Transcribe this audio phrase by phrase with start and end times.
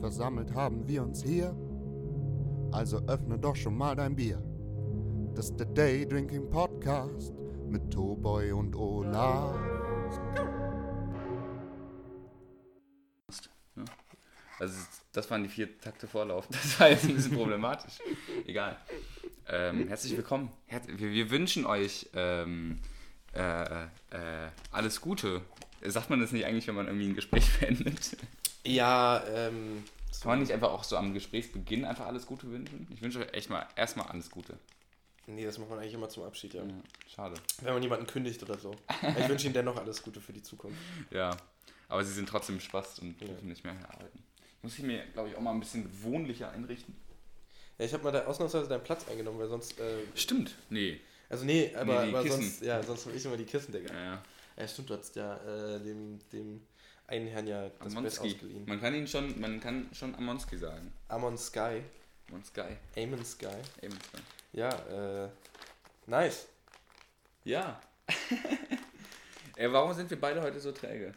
[0.00, 1.54] versammelt haben wir uns hier.
[2.72, 4.42] Also öffne doch schon mal dein Bier.
[5.34, 7.32] Das ist der Day Drinking Podcast
[7.68, 9.58] mit Toboy und Olaf.
[14.58, 14.74] Also
[15.12, 16.46] das waren die vier Takte Vorlauf.
[16.48, 17.98] Das war jetzt ein bisschen problematisch.
[18.46, 18.76] Egal.
[19.48, 20.50] Ähm, herzlich willkommen.
[20.86, 22.78] Wir, wünschen euch ähm,
[23.32, 23.88] äh, äh,
[24.70, 25.42] alles Gute.
[25.82, 28.16] Sagt man das nicht eigentlich, wenn man irgendwie ein Gespräch beendet?
[28.64, 29.84] Ja, ähm.
[30.20, 32.86] Kann man nicht einfach auch so am Gesprächsbeginn einfach alles Gute wünschen?
[32.90, 34.58] Ich wünsche euch echt mal erstmal alles Gute.
[35.26, 36.62] Nee, das macht man eigentlich immer zum Abschied, ja.
[36.62, 36.74] ja
[37.08, 37.36] schade.
[37.62, 38.74] Wenn man jemanden kündigt oder so.
[39.18, 40.78] ich wünsche ihnen dennoch alles Gute für die Zukunft.
[41.10, 41.36] Ja,
[41.88, 43.28] aber sie sind trotzdem Spaß und ja.
[43.28, 44.22] dürfen nicht mehr arbeiten.
[44.62, 46.94] Muss ich mir, glaube ich, auch mal ein bisschen wohnlicher einrichten.
[47.78, 49.78] Ja, ich habe mal da ausnahmsweise deinen Platz eingenommen, weil sonst.
[49.80, 51.00] Äh, stimmt, nee.
[51.30, 53.92] Also nee, aber, nee, aber sonst, ja, sonst habe ich immer die Kissen, Digga.
[53.92, 54.22] Ja, ja.
[54.56, 56.60] ja stimmt, du hast ja äh, dem, dem
[57.10, 58.64] einen Herrn ja das Bett ausgeliehen.
[58.66, 60.92] Man kann ihn schon, man kann schon Amonski sagen.
[61.08, 61.82] Amon Sky.
[62.28, 62.76] Amon Sky.
[62.96, 63.46] Amon Sky.
[63.82, 64.22] Amon Sky.
[64.52, 64.68] Ja,
[65.24, 65.28] äh,
[66.06, 66.46] nice.
[67.44, 67.80] Ja.
[69.56, 71.12] Ey, warum sind wir beide heute so träge?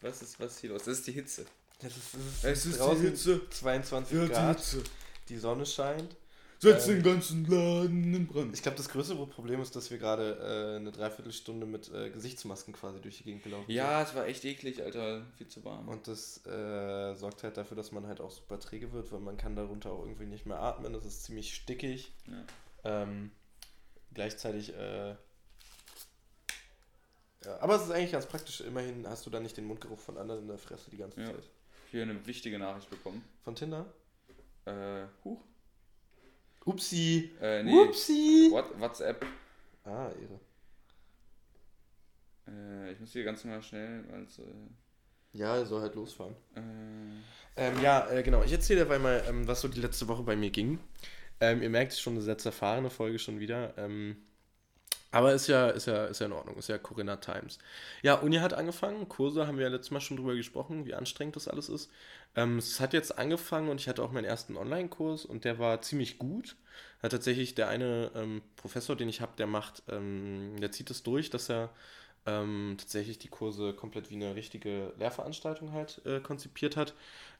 [0.00, 0.84] Was ist, was ist hier los?
[0.84, 1.46] Das ist die Hitze.
[1.80, 3.50] Das ist, das ist, es ist die Hitze.
[3.50, 4.72] 22 ja, Grad.
[4.72, 4.82] Die,
[5.28, 6.16] die Sonne scheint.
[6.60, 8.54] Setz ähm, den ganzen Laden in Brand.
[8.54, 12.74] Ich glaube, das größere Problem ist, dass wir gerade äh, eine Dreiviertelstunde mit äh, Gesichtsmasken
[12.74, 13.76] quasi durch die Gegend gelaufen sind.
[13.76, 15.24] Ja, es war echt eklig, Alter.
[15.36, 15.88] Viel zu warm.
[15.88, 19.36] Und das äh, sorgt halt dafür, dass man halt auch super träge wird, weil man
[19.36, 20.92] kann darunter auch irgendwie nicht mehr atmen.
[20.92, 22.12] Das ist ziemlich stickig.
[22.26, 23.02] Ja.
[23.02, 23.30] Ähm,
[24.12, 25.14] gleichzeitig äh,
[27.44, 28.60] ja, aber es ist eigentlich ganz praktisch.
[28.60, 31.26] Immerhin hast du dann nicht den Mundgeruch von anderen in der Fresse die ganze ja.
[31.26, 31.50] Zeit.
[31.90, 33.24] Hier eine wichtige Nachricht bekommen.
[33.44, 33.86] Von Tinder?
[34.64, 35.42] Äh, huch.
[36.64, 37.30] Upsi.
[37.40, 37.72] Äh, nee.
[37.72, 38.48] Upsi.
[38.50, 39.24] What, WhatsApp.
[39.84, 40.40] Ah, Ehre.
[42.46, 44.42] Äh, ich muss hier ganz mal schnell, also,
[45.32, 46.34] Ja, er soll halt losfahren.
[46.54, 46.60] Äh,
[47.56, 48.42] ähm, ja, äh, genau.
[48.42, 50.78] Ich erzähle dabei mal, ähm, was so die letzte Woche bei mir ging.
[51.40, 53.76] Ähm, ihr merkt, es ist schon eine sehr zerfahrene Folge schon wieder.
[53.78, 54.16] Ähm,
[55.10, 57.58] aber ist ja, ist ja, ist ja in Ordnung, ist ja Corinna Times.
[58.02, 61.36] Ja, Uni hat angefangen, Kurse haben wir ja letztes Mal schon drüber gesprochen, wie anstrengend
[61.36, 61.90] das alles ist.
[62.36, 65.80] Ähm, es hat jetzt angefangen und ich hatte auch meinen ersten Online-Kurs und der war
[65.80, 66.56] ziemlich gut.
[67.02, 71.02] Hat tatsächlich der eine ähm, Professor, den ich habe, der macht, ähm, der zieht es
[71.02, 71.70] durch, dass er
[72.26, 76.94] ähm, tatsächlich die Kurse komplett wie eine richtige Lehrveranstaltung halt äh, konzipiert hat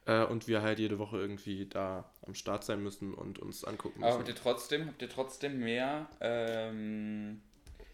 [0.06, 4.00] äh, und wir halt jede Woche irgendwie da am Start sein müssen und uns angucken
[4.00, 4.08] müssen.
[4.08, 7.42] Aber habt ihr trotzdem, habt ihr trotzdem mehr ähm,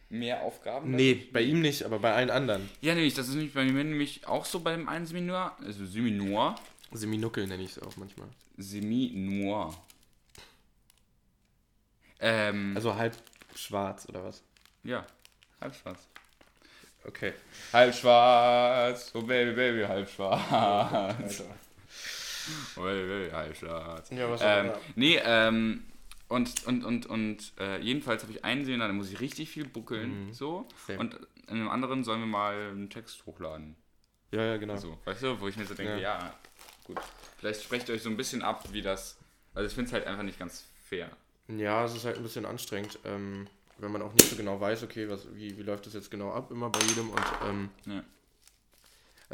[0.09, 0.91] mehr Aufgaben?
[0.93, 2.69] Nee, bei ihm nicht, aber bei allen anderen.
[2.81, 6.57] Ja, nee, das ist nämlich bei mir nämlich auch so beim einen Seminar, also Seminar.
[6.93, 8.29] Seminuckel nenne ich es auch manchmal.
[8.57, 9.75] Semi-Noir.
[12.21, 13.17] Ähm, also halb
[13.55, 14.43] schwarz oder was?
[14.85, 15.05] Ja,
[15.61, 16.07] halb schwarz.
[17.07, 17.35] Okay.
[17.73, 21.43] Halb schwarz, oh Baby, Baby, halb schwarz.
[22.77, 24.11] Oh Baby, Baby, halb schwarz.
[24.11, 25.85] Ja, was ähm, Nee, ähm,
[26.29, 29.67] und, und, und, und äh, jedenfalls habe ich einen Seminar, da muss ich richtig viel
[29.67, 30.27] buckeln.
[30.27, 30.33] Mhm.
[30.33, 30.67] So.
[30.87, 30.99] Same.
[30.99, 33.77] Und in einem anderen sollen wir mal einen Text hochladen.
[34.31, 34.77] Ja, ja, genau.
[34.77, 36.35] So, weißt du, wo ich mir so denke, ja, ja
[36.85, 36.99] gut.
[37.39, 39.19] Vielleicht sprecht ihr euch so ein bisschen ab, wie das.
[39.55, 41.11] Also ich finde es halt einfach nicht ganz fair.
[41.49, 43.47] Ja, es ist halt ein bisschen anstrengend, ähm,
[43.79, 46.33] wenn man auch nicht so genau weiß, okay, was, wie, wie läuft das jetzt genau
[46.33, 48.03] ab, immer bei jedem und ähm, ja.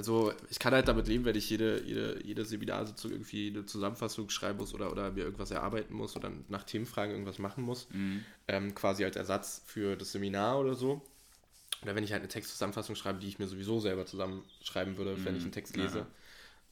[0.01, 4.31] Also ich kann halt damit leben, wenn ich jede, jede, jede Seminarsitzung irgendwie eine Zusammenfassung
[4.31, 7.87] schreiben muss oder, oder mir irgendwas erarbeiten muss oder nach Themenfragen irgendwas machen muss.
[7.91, 8.25] Mhm.
[8.49, 11.03] Ähm, quasi als Ersatz für das Seminar oder so.
[11.83, 15.25] Oder wenn ich halt eine Textzusammenfassung schreibe, die ich mir sowieso selber zusammenschreiben würde, mhm.
[15.27, 16.07] wenn ich einen Text lese.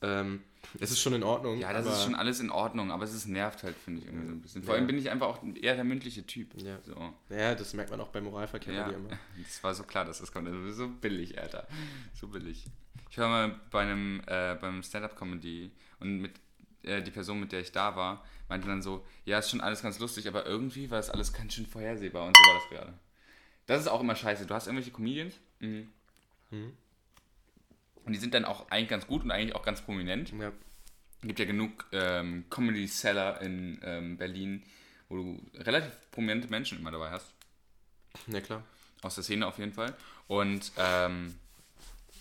[0.00, 0.20] Ja.
[0.20, 0.40] Ähm,
[0.80, 1.58] es ist schon in Ordnung.
[1.58, 4.26] Ja, das ist schon alles in Ordnung, aber es ist nervt halt, finde ich, irgendwie
[4.26, 4.62] so ein bisschen.
[4.62, 6.54] Vor allem bin ich einfach auch eher der mündliche Typ.
[6.62, 6.94] Ja, so.
[7.28, 9.10] ja das merkt man auch beim Moralverkehr ja, bei dir immer.
[9.42, 10.48] Das war so klar, dass das kommt.
[10.48, 11.68] Ist so billig, Alter.
[12.14, 12.64] So billig.
[13.10, 15.70] Ich war mal bei einem äh, beim Stand-Up-Comedy
[16.00, 16.32] und mit
[16.82, 19.82] äh, die Person, mit der ich da war, meinte dann so, ja, ist schon alles
[19.82, 22.98] ganz lustig, aber irgendwie war das alles ganz schön vorhersehbar und so war das gerade.
[23.66, 24.46] Das ist auch immer scheiße.
[24.46, 25.88] Du hast irgendwelche Comedians mhm.
[26.50, 26.72] Mhm.
[28.04, 30.32] und die sind dann auch eigentlich ganz gut und eigentlich auch ganz prominent.
[30.32, 30.52] Ja.
[31.20, 34.62] Es gibt ja genug ähm, Comedy-Seller in ähm, Berlin,
[35.08, 37.34] wo du relativ prominente Menschen immer dabei hast.
[38.28, 38.62] Ja, klar.
[39.02, 39.94] Aus der Szene auf jeden Fall.
[40.28, 41.34] Und ähm,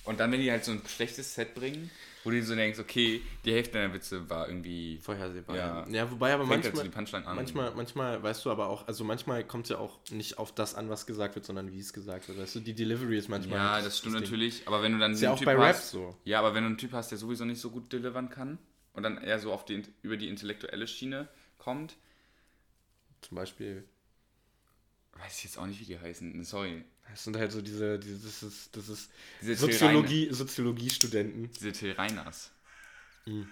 [0.07, 1.89] und dann, wenn die halt so ein schlechtes Set bringen,
[2.23, 5.55] wo du so denkst, okay, die Hälfte deiner Witze war irgendwie vorhersehbar.
[5.55, 6.89] Ja, ja wobei aber manchmal,
[7.33, 10.75] manchmal, manchmal, weißt du aber auch, also manchmal kommt es ja auch nicht auf das
[10.75, 12.39] an, was gesagt wird, sondern wie es gesagt wird.
[12.39, 13.57] Weißt du, die Delivery ist manchmal.
[13.57, 15.55] Ja, halt das stimmt das natürlich, aber wenn du dann ist ja auch typ bei
[15.55, 16.15] Rap hast, so.
[16.25, 18.57] Ja, aber wenn du einen Typ hast, der sowieso nicht so gut delivern kann
[18.93, 21.95] und dann eher so auf die, über die intellektuelle Schiene kommt.
[23.21, 23.83] Zum Beispiel.
[25.13, 26.43] Weiß ich jetzt auch nicht, wie die heißen.
[26.43, 26.83] Sorry.
[27.09, 29.09] Das sind halt so diese, diese das ist, das ist
[29.41, 31.49] diese Soziologie, Soziologie-Studenten.
[31.51, 32.51] Diese Till Reiners.
[33.25, 33.47] Mhm.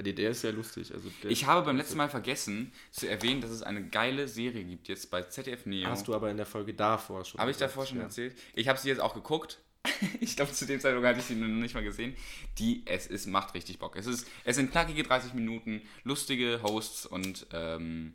[0.00, 0.92] Der, der ist sehr lustig.
[0.94, 4.64] Also der Ich habe beim letzten Mal vergessen zu erwähnen, dass es eine geile Serie
[4.64, 5.88] gibt jetzt bei ZDF Neo.
[5.88, 8.04] Hast du aber in der Folge davor schon Habe ich davor schon ja.
[8.04, 8.34] erzählt?
[8.54, 9.58] Ich habe sie jetzt auch geguckt.
[10.20, 12.16] ich glaube, zu dem Zeitpunkt hatte ich sie noch nicht mal gesehen.
[12.58, 13.96] Die, es ist, macht richtig Bock.
[13.96, 18.14] Es, ist, es sind knackige 30 Minuten, lustige Hosts und ähm,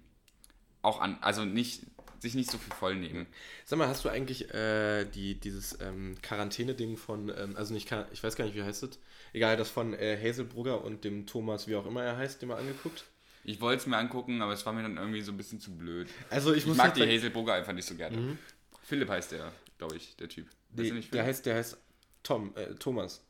[0.81, 1.83] auch an, also nicht,
[2.21, 3.25] sich nicht so viel voll nehmen.
[3.65, 8.23] Sag mal, hast du eigentlich äh, die, dieses ähm, Quarantäne-Ding von, ähm, also nicht, ich
[8.23, 8.99] weiß gar nicht, wie heißt es?
[9.33, 12.49] Egal, das von äh, Hazel Brugger und dem Thomas, wie auch immer er heißt, den
[12.49, 13.05] mal angeguckt?
[13.43, 15.71] Ich wollte es mir angucken, aber es war mir dann irgendwie so ein bisschen zu
[15.77, 16.09] blöd.
[16.29, 18.37] Also ich, Ich muss mag halt die sagen- Hazel Brugger einfach nicht so gerne.
[18.83, 20.47] Philipp heißt der, glaube ich, der Typ.
[20.75, 21.23] Nee, der Philipp?
[21.25, 21.77] heißt, der heißt
[22.23, 23.21] Tom, äh, Thomas.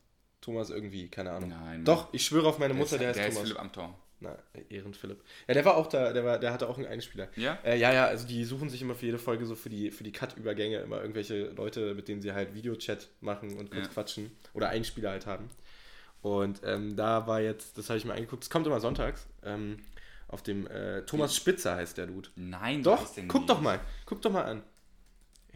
[0.42, 1.50] Thomas irgendwie, keine Ahnung.
[1.50, 1.84] Nein.
[1.84, 3.48] Doch, ich schwöre auf meine der Mutter, ist, der heißt der heißt Thomas.
[3.50, 4.00] Philipp Amthor.
[4.20, 4.36] Na,
[4.70, 5.22] Ehren Philipp.
[5.48, 7.28] Ja, der war auch da, der, war, der hatte auch einen Einspieler.
[7.36, 7.60] Ja?
[7.64, 10.04] Äh, ja, ja, also die suchen sich immer für jede Folge so für die, für
[10.04, 13.92] die Cut-Übergänge immer irgendwelche Leute, mit denen sie halt Videochat machen und kurz Ja.
[13.94, 15.50] quatschen oder Einspieler halt haben.
[16.24, 19.78] Und ähm, da war jetzt, das habe ich mir angeguckt, es kommt immer sonntags, ähm,
[20.28, 22.30] auf dem äh, Thomas Spitzer heißt der Dude.
[22.36, 23.50] Nein, Doch, guck nicht.
[23.50, 24.64] doch mal, guck doch mal an.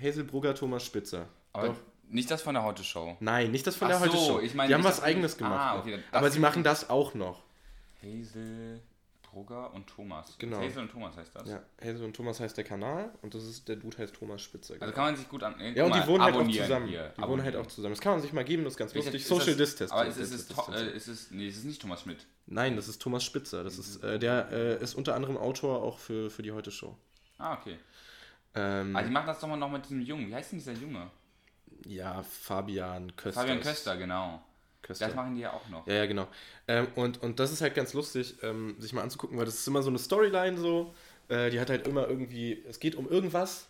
[0.01, 1.27] Hazelbrugger Thomas Spitzer.
[1.53, 1.75] Aber Doch.
[2.09, 3.17] nicht das von der Heute Show.
[3.19, 4.39] Nein, nicht das von Ach der Heute so, Show.
[4.39, 5.59] ich meine, die haben was eigenes gemacht.
[5.75, 7.43] Ah, okay, Aber sie machen das auch noch.
[8.03, 8.81] Hazel,
[9.21, 10.35] Brugger und Thomas.
[10.39, 10.57] Genau.
[10.59, 11.47] Hazel und Thomas heißt das.
[11.47, 14.73] Ja, Hazel und Thomas heißt der Kanal und das ist der Dude heißt Thomas Spitzer.
[14.73, 14.93] Also genau.
[14.95, 15.55] kann man sich gut an.
[15.73, 16.87] Ja, und die wohnen halt auch zusammen.
[16.87, 17.13] Hier.
[17.17, 17.93] Die wohnen halt auch zusammen.
[17.93, 19.25] Das kann man sich mal geben, das ist ganz Ist lustig.
[19.25, 19.93] Social ist das- Distance.
[19.93, 21.31] Aber ist, ist, es, to- äh, ist es.
[21.31, 22.25] Nee, es ist nicht Thomas Schmidt.
[22.47, 23.63] Nein, das ist Thomas Spitzer.
[23.63, 26.97] Das ist, äh, der äh, ist unter anderem Autor auch für, für die Heute Show.
[27.37, 27.77] Ah, okay.
[28.53, 30.27] Ähm, Also die machen das doch mal noch mit diesem Jungen.
[30.29, 31.09] Wie heißt denn dieser Junge?
[31.85, 33.39] ja, Fabian Köster.
[33.41, 34.43] Fabian ist- Köster, genau.
[34.81, 35.07] Köster.
[35.07, 35.85] Das machen die ja auch noch.
[35.87, 36.27] Ja, ja, genau.
[36.67, 39.67] Ähm, und, und das ist halt ganz lustig, ähm, sich mal anzugucken, weil das ist
[39.67, 40.93] immer so eine Storyline so.
[41.29, 43.67] Äh, die hat halt immer irgendwie, es geht um irgendwas.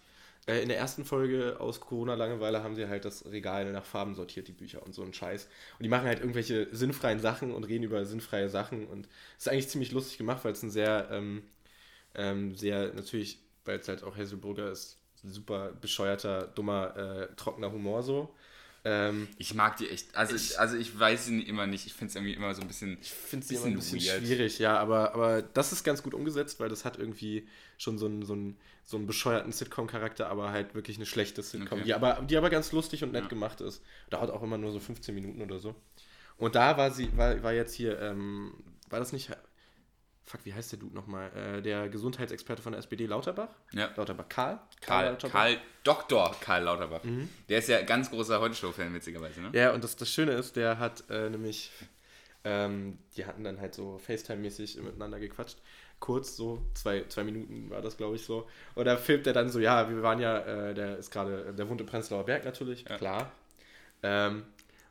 [0.47, 4.47] Äh, in der ersten Folge aus Corona-Langeweile haben sie halt das Regal nach Farben sortiert,
[4.47, 5.45] die Bücher und so ein Scheiß.
[5.77, 8.87] Und die machen halt irgendwelche sinnfreien Sachen und reden über sinnfreie Sachen.
[8.87, 9.07] Und
[9.37, 11.43] es ist eigentlich ziemlich lustig gemacht, weil es ein sehr, ähm,
[12.15, 18.03] ähm, sehr, natürlich, weil es halt auch Hazelbrugger ist, super bescheuerter, dummer, äh, trockener Humor
[18.03, 18.33] so.
[18.83, 20.15] Ähm, Ich mag die echt.
[20.15, 21.85] Also ich, also ich weiß sie immer nicht.
[21.85, 22.97] Ich finde es irgendwie immer so ein bisschen.
[23.01, 24.17] Ich finde sie immer ein bisschen weird.
[24.25, 27.47] schwierig, ja, aber, aber das ist ganz gut umgesetzt, weil das hat irgendwie
[27.77, 31.77] schon so einen, so einen, so einen bescheuerten Sitcom-Charakter, aber halt wirklich eine schlechte Sitcom,
[31.79, 31.83] Okay.
[31.85, 33.29] die, aber, die aber ganz lustig und nett Ja.
[33.29, 33.83] gemacht ist.
[34.09, 35.75] Dauert auch immer nur so 15 Minuten oder so.
[36.37, 38.53] Und da war sie, war, war jetzt hier, ähm,
[38.89, 39.29] war das nicht,
[40.31, 41.29] fuck, wie heißt der Dude nochmal?
[41.35, 43.49] Äh, der Gesundheitsexperte von der SPD, Lauterbach?
[43.73, 43.89] Ja.
[43.95, 44.59] Lauterbach, Karl?
[44.81, 45.31] Karl, Lauterbach?
[45.33, 46.35] Karl, Dr.
[46.41, 47.03] Karl Lauterbach.
[47.03, 47.29] Mhm.
[47.49, 49.49] Der ist ja ganz großer Heute-Show-Fan, witzigerweise, ne?
[49.53, 51.71] Ja, und das, das Schöne ist, der hat äh, nämlich,
[52.43, 55.57] ähm, die hatten dann halt so FaceTime-mäßig miteinander gequatscht.
[55.99, 58.47] Kurz, so zwei, zwei Minuten war das, glaube ich, so.
[58.73, 61.69] Und da filmt er dann so, ja, wir waren ja, äh, der ist gerade, der
[61.69, 62.97] wohnt im Prenzlauer Berg natürlich, Ja.
[62.97, 63.31] klar.
[64.01, 64.43] Ähm,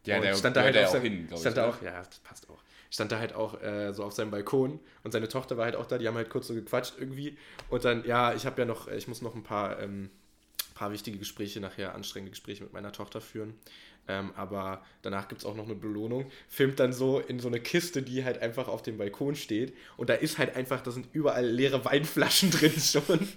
[0.07, 2.21] Ja, der stand da halt auch seinem- hin, glaub ich, stand da auch, ja, das
[2.21, 2.63] passt auch.
[2.91, 5.87] Stand da halt auch äh, so auf seinem Balkon und seine Tochter war halt auch
[5.87, 7.37] da, die haben halt kurz so gequatscht irgendwie.
[7.69, 10.11] Und dann, ja, ich habe ja noch, ich muss noch ein paar, ähm,
[10.75, 13.55] paar wichtige Gespräche nachher, anstrengende Gespräche mit meiner Tochter führen.
[14.09, 16.31] Ähm, aber danach gibt es auch noch eine Belohnung.
[16.49, 19.73] Filmt dann so in so eine Kiste, die halt einfach auf dem Balkon steht.
[19.97, 23.29] Und da ist halt einfach, da sind überall leere Weinflaschen drin schon.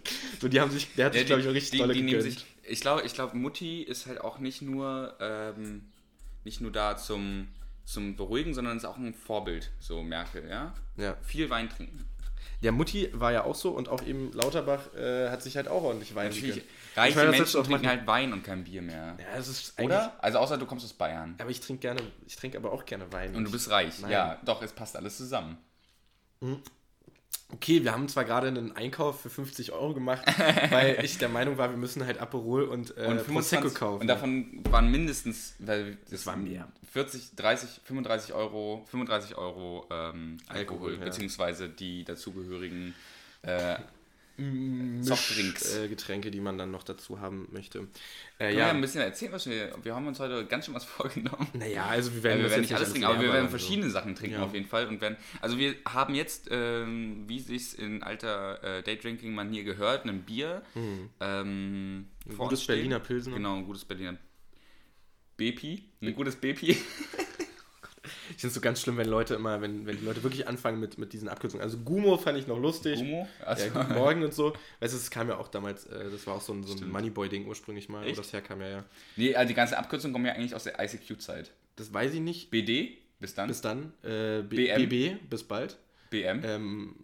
[0.41, 2.21] So, die haben sich, der hat sich, Ja, glaube ich, auch richtig die, dolle die
[2.21, 5.83] sich, Ich glaube, ich glaube, Mutti ist halt auch nicht nur, ähm,
[6.43, 7.49] nicht nur da zum,
[7.85, 10.73] zum Beruhigen, sondern ist auch ein Vorbild, so Merkel, ja?
[10.97, 11.17] Ja.
[11.21, 12.05] Viel Wein trinken.
[12.61, 15.83] Ja, Mutti war ja auch so und auch eben Lauterbach äh, hat sich halt auch
[15.83, 16.71] ordentlich Wein Natürlich, gegönnt.
[16.95, 19.17] reiche Ich meine, das Menschen auch trinken halt Wein und kein Bier mehr.
[19.19, 19.81] Ja, es ist.
[19.81, 20.13] Oder?
[20.23, 21.35] Also außer du kommst aus Bayern.
[21.39, 23.35] Aber ich trinke gerne, ich trinke aber auch gerne Wein.
[23.35, 23.99] Und du bist reich.
[23.99, 24.11] Nein.
[24.11, 25.57] Ja, doch, es passt alles zusammen.
[27.53, 30.23] Okay, wir haben zwar gerade einen Einkauf für 50 Euro gemacht,
[30.71, 34.01] weil ich der Meinung war, wir müssen halt Aperol und, äh, Und, Prosecco 25, kaufen.
[34.01, 36.67] und davon waren mindestens, weil das war mehr.
[36.91, 41.05] 40, 30, 35 Euro, 35 Euro ähm, Alkohol, Alkohol, ja.
[41.05, 42.95] beziehungsweise die dazugehörigen
[43.43, 43.75] äh,
[44.37, 45.75] Misch- Softdrinks.
[45.77, 47.79] Äh, Getränke, die man dann noch dazu haben möchte.
[47.79, 49.75] Äh, Können wir ja, ein bisschen erzählen, was wir.
[49.83, 51.47] Wir haben uns heute ganz schön was vorgenommen.
[51.53, 53.49] naja, also wir Ja, werden, wir das werden jetzt nicht alles trinken, aber wir werden
[53.49, 54.43] verschiedene Sachen trinken Ja.
[54.43, 54.87] auf jeden Fall.
[54.87, 60.23] Und werden, also wir haben jetzt, ähm, wie sich's in alter äh, Daydrinking-Manier gehört, ein
[60.23, 60.63] Bier.
[61.19, 62.65] Ähm, Ein gutes.
[62.65, 63.35] Berliner Pilsner.
[63.35, 64.17] Genau, ein gutes Berliner
[65.37, 65.83] Bepi.
[66.01, 66.77] Ein gutes Bepi.
[68.03, 70.79] Ich finde es so ganz schlimm, wenn Leute immer, wenn, wenn die Leute wirklich anfangen
[70.79, 71.63] mit, mit diesen Abkürzungen.
[71.63, 72.99] Also Gumo fand ich noch lustig.
[72.99, 73.27] Gumo?
[73.45, 74.53] Also, Ja, guten Morgen und so.
[74.81, 76.89] Weißt du, es kam ja auch damals, äh, das war auch so ein, so ein.
[76.91, 78.17] Moneyboy-Ding ursprünglich mal, Echt?
[78.17, 78.83] wo das herkam, ja, ja.
[79.15, 81.51] nee, also die ganzen Abkürzungen kommen ja eigentlich aus der ICQ-Zeit.
[81.77, 82.51] Das weiß ich nicht.
[82.51, 83.47] BD, bis dann.
[83.47, 83.93] Bis dann.
[84.03, 84.89] Äh, BM.
[84.89, 85.77] BB, bis bald.
[86.09, 86.41] BM.
[86.43, 86.95] Ähm,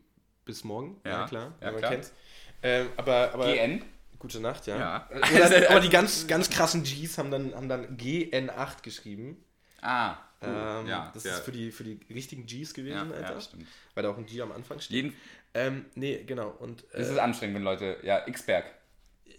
[0.46, 1.54] bis morgen, Ja, ja, klar.
[1.62, 1.92] ja, man klar.
[1.92, 2.14] kennt's.
[2.62, 3.84] Ähm, aber, aber GN.
[4.20, 4.78] gute Nacht, ja.
[4.78, 5.10] Ja.
[5.12, 9.38] Oder, aber die ganz, ganz krassen Gs haben dann, haben dann GN8 geschrieben.
[9.82, 10.50] Ah, cool.
[10.50, 11.34] Ähm, ja, das ja.
[11.36, 13.34] ist für die, für die richtigen Gs ja, gewesen, ja, Alter.
[13.36, 13.66] das stimmt.
[13.94, 14.96] weil da auch ein G am Anfang steht.
[14.96, 15.16] Jeden,
[15.54, 16.50] Ähm, nee, genau.
[16.60, 18.66] Und, äh, es ist anstrengend, wenn Leute, ja, X-Berg.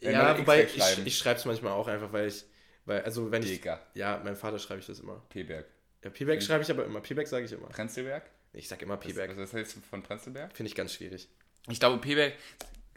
[0.00, 2.44] wenn ja, wobei ich, ich schreibe es manchmal auch einfach, weil ich,
[2.84, 5.22] weil, also wenn ich, ja, meinem Vater schreibe ich das immer.
[5.28, 5.66] P-Berg.
[6.02, 7.00] Ja, P-Back schreibe ich aber immer.
[7.00, 7.68] P-Back sage ich immer.
[7.68, 8.24] Prenzlberg?
[8.52, 9.36] Ich sag immer Was, P-Back.
[9.36, 10.56] was hältst du von Prenzlberg?
[10.56, 11.28] Finde ich ganz schwierig.
[11.68, 12.34] Ich glaube, P-Berg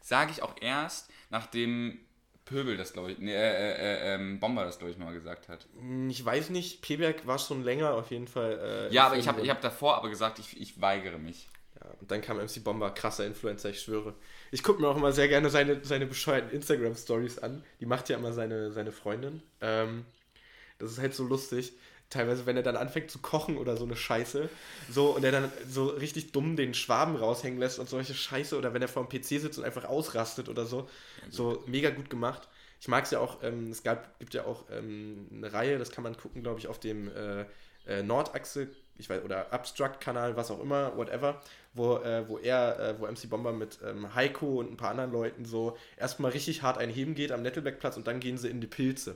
[0.02, 2.00] sage ich auch erst, nachdem
[2.46, 5.48] Pöbel das, glaube ich, nee, äh, äh, äh, ähm, Bomber das, glaube ich, mal gesagt
[5.50, 5.66] hat.
[5.80, 8.90] Hm, Ich weiß nicht, P-Back war schon länger auf jeden Fall.
[8.92, 11.48] Äh, Ja, aber ich habe ich hab davor aber gesagt, ich, ich weigere mich.
[11.82, 14.14] Ja, und dann kam MC Bomber, krasser Influencer, ich schwöre.
[14.52, 17.64] Ich gucke mir auch immer sehr gerne seine, seine bescheuerten Instagram-Stories an.
[17.80, 19.42] Die macht ja immer seine, seine Freundin.
[19.62, 20.06] Ähm,
[20.80, 21.74] das ist halt so lustig.
[22.14, 24.50] Teilweise, wenn er dann anfängt zu kochen oder so eine Scheiße,
[24.90, 28.74] so und er dann so richtig dumm den Schwaben raushängen lässt und solche Scheiße oder
[28.74, 30.88] wenn er vor dem PC sitzt und einfach ausrastet oder so.
[31.30, 32.48] So mega gut gemacht.
[32.80, 35.92] Ich mag es ja auch, ähm, es gab, gibt ja auch ähm, eine Reihe, das
[35.92, 37.46] kann man gucken, glaube ich, auf dem äh,
[37.88, 38.68] äh, Nordachse,
[38.98, 41.42] ich weiß, oder Abstract-Kanal, was auch immer, whatever,
[41.74, 45.12] wo, äh, wo er, äh, wo MC Bomber mit ähm, Heiko und ein paar anderen
[45.12, 48.68] Leuten so erstmal richtig hart einheben geht am Nettelbergplatz und dann gehen sie in die
[48.68, 49.16] Pilze.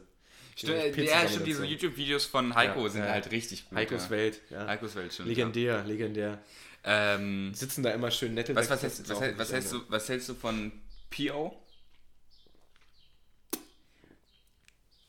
[0.57, 1.65] Stimmt, ja, stimmt, diese.
[1.65, 3.11] YouTube-Videos von Heiko Ja, sind ja.
[3.11, 3.77] halt richtig gut.
[3.77, 4.09] Heikos.
[4.09, 4.65] Welt, ja.
[4.65, 5.29] Heikos Welt, stimmt.
[5.29, 6.41] Legendär, legendär.
[6.83, 8.69] Ähm, Sitzen da immer schön was, Nettelberg.
[8.69, 10.71] was, hältst, was, hältst, was, hältst du, was hältst du von
[11.11, 11.55] P.O.?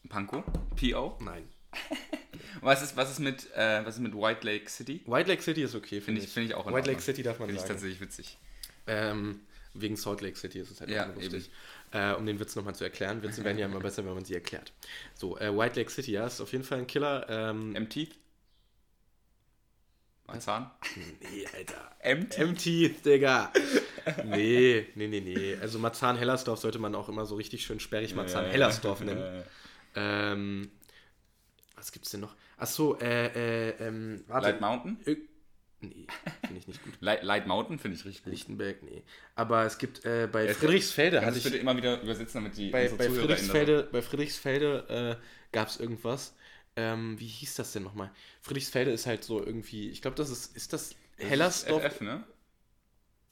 [0.08, 0.44] Panko?
[0.76, 1.16] P.O.?
[1.20, 1.48] Nein.
[2.62, 5.02] Was ist, was ist mit, äh, was ist mit White Lake City?
[5.06, 7.00] White Lake City ist okay, Finde ich, finde ich auch in White Lake.
[7.00, 7.74] City darf man Finde ich sagen.
[7.74, 8.38] tatsächlich witzig.
[8.86, 9.40] Ähm,
[9.80, 11.50] wegen Salt Lake City ist es halt Ja, auch lustig.
[11.92, 13.22] Äh, um den Witz nochmal zu erklären.
[13.22, 14.72] Witze werden ja immer besser, wenn man sie erklärt.
[15.14, 17.26] So, äh, White Lake City, ja, ist auf jeden Fall ein Killer.
[17.28, 18.14] Ähm, M-Teeth?
[20.26, 20.70] Marzahn?
[21.20, 21.90] nee, Alter.
[22.00, 22.38] M-Teeth?
[22.38, 23.52] M-Teeth, Digga.
[24.24, 25.56] Nee, nee, nee, nee.
[25.60, 29.44] Also Marzahn-Hellersdorf sollte man auch immer so richtig schön sperrig Marzahn-Hellersdorf nennen.
[29.94, 30.70] Ähm,
[31.76, 32.34] was gibt's denn noch?
[32.56, 34.50] Achso, äh, äh, ähm, warte.
[34.50, 34.98] Light Mountain?
[35.06, 35.16] Ö-
[35.80, 36.06] Nee,
[36.44, 36.94] finde ich nicht gut.
[37.00, 38.32] Light, Light Mountain finde ich richtig gut.
[38.32, 39.04] Lichtenberg, nee.
[39.36, 42.40] Aber es gibt äh, bei Ja, Friedrichsfelde, Kannst hatte du ich, bitte immer wieder übersetzen,
[42.42, 46.34] damit die bei, bei Friedrichsfelde, bei Friedrichsfelde äh, gab es irgendwas.
[46.76, 48.10] Ähm, wie hieß das denn nochmal?
[48.42, 51.82] Friedrichsfelde ist halt so irgendwie, ich glaube, das ist, ist das Hellersdorf?
[51.82, 52.24] FF, ne?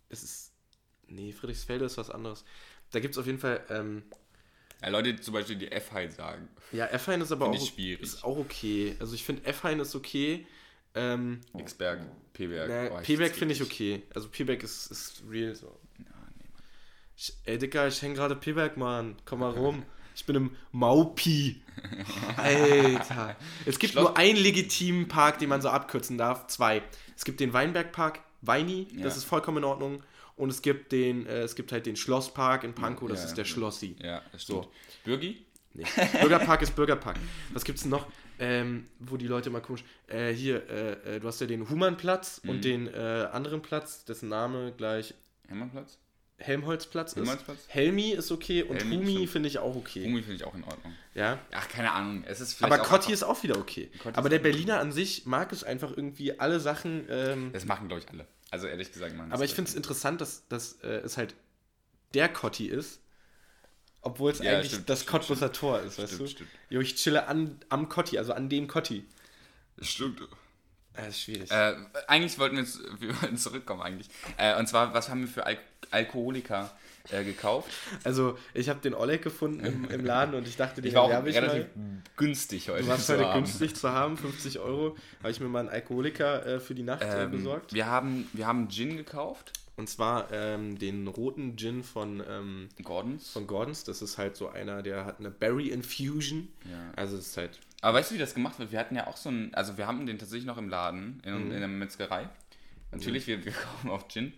[0.08, 0.52] Es ist,
[1.08, 2.44] nee, Friedrichsfelde ist was anderes.
[2.90, 4.04] Da gibt es auf jeden Fall, ähm,
[4.82, 6.48] Ja, Leute, die zum Beispiel die F-Halt sagen.
[6.70, 8.02] ja, F-Hain ist aber auch, ich schwierig.
[8.02, 8.96] ist auch okay.
[9.00, 10.46] Also ich finde F-Hain ist okay.
[10.96, 12.00] Ähm, X-Berg,
[12.32, 12.68] P-Berg.
[12.68, 14.02] na, Oh, das finde ich okay.
[14.14, 15.78] Also P-Back ist, ist real so.
[15.98, 16.04] Ja,
[16.38, 16.44] nee.
[17.16, 19.16] Ich, ey, Dicker, ich häng gerade P-Back, Mann.
[19.24, 19.84] Komm mal rum.
[20.14, 21.60] Ich bin im Maupi.
[22.36, 23.36] Alter.
[23.66, 26.46] Es gibt Schloss- nur einen legitimen Park, den man so abkürzen darf.
[26.46, 26.82] Zwei.
[27.16, 29.18] Es gibt den Weinbergpark, Weini, das Ja.
[29.18, 30.02] ist vollkommen in Ordnung.
[30.36, 33.34] Und es gibt den, äh, es gibt halt den Schlosspark in Pankow, das Ja, ist
[33.38, 33.44] der.
[33.46, 33.96] Schlossi.
[34.02, 34.64] Ja, das stimmt.
[34.64, 34.70] So.
[35.04, 35.44] Bürgi?
[35.74, 35.84] Nee.
[36.20, 37.16] Bürgerpark ist Bürgerpark.
[37.52, 38.06] Was gibt's denn noch?
[38.38, 39.84] Ähm, wo die Leute immer komisch.
[40.08, 42.50] Äh, hier, äh, äh, du hast ja den Humannplatz Mhm.
[42.50, 45.14] und den äh, anderen Platz, dessen Name gleich
[45.48, 45.98] Hermannplatz?
[46.38, 47.16] Helmholtzplatz ist.
[47.16, 47.58] Helmholtzplatz?
[47.68, 50.04] Helmi ist okay und Helmi, Humi finde ich auch okay.
[50.04, 50.92] Umi finde ich auch in Ordnung.
[51.14, 51.38] Ja.
[51.52, 52.24] Ach, keine Ahnung.
[52.26, 53.90] Es ist Aber einfach- ist auch wieder okay.
[54.02, 57.06] Kotti Aber der Berliner an sich mag es einfach irgendwie alle Sachen.
[57.08, 58.26] Ähm, Das machen, glaube ich, alle.
[58.50, 59.32] Also ehrlich gesagt, man.
[59.32, 61.34] aber ich finde es interessant, dass, dass äh, es halt
[62.12, 63.00] der Kotti ist.
[64.06, 66.26] Obwohl es Ja, eigentlich stimmt, das stimmt, Cottbusser Tor ist, weißt Stimmt, du?
[66.28, 66.50] stimmt.
[66.70, 69.04] Jo, ich chille an, am Kotti, also an dem Kotti.
[69.80, 70.20] Stimmt.
[70.94, 71.50] Das ist schwierig.
[71.50, 71.75] Äh,
[72.06, 74.08] eigentlich wollten wir, jetzt, wir wollten zurückkommen eigentlich.
[74.38, 75.58] Äh, und zwar, was haben wir für Al
[75.92, 76.70] Alkoholiker
[77.10, 77.70] äh, gekauft?
[78.02, 81.02] Also, ich habe den Oleg gefunden im, im Laden und ich dachte, den Ich war
[81.02, 82.02] auch erwerbe ich relativ mal.
[82.16, 82.82] günstig heute.
[82.82, 83.34] Du warst heute haben.
[83.44, 84.96] günstig zu haben, 50 Euro.
[85.20, 87.72] Habe ich mir mal einen Alkoholiker äh, für die Nacht äh, Ähm, besorgt.
[87.75, 89.52] wir, haben, wir haben Gin gekauft.
[89.76, 93.33] Und zwar ähm, den roten Gin von, ähm, Gordons.
[93.33, 93.85] von Gordons.
[93.85, 96.49] Das ist halt so einer, der hat eine Berry Infusion.
[96.64, 96.92] Ja.
[96.97, 97.61] Also es ist halt.
[97.83, 98.73] Aber weißt du, wie das gemacht wird?
[98.73, 101.35] Wir hatten ja auch so einen, also wir haben den tatsächlich noch im Laden, in,
[101.47, 101.52] Mhm.
[101.52, 102.28] in der Metzgerei.
[102.90, 104.33] Natürlich, wir, wir kaufen auch Gin.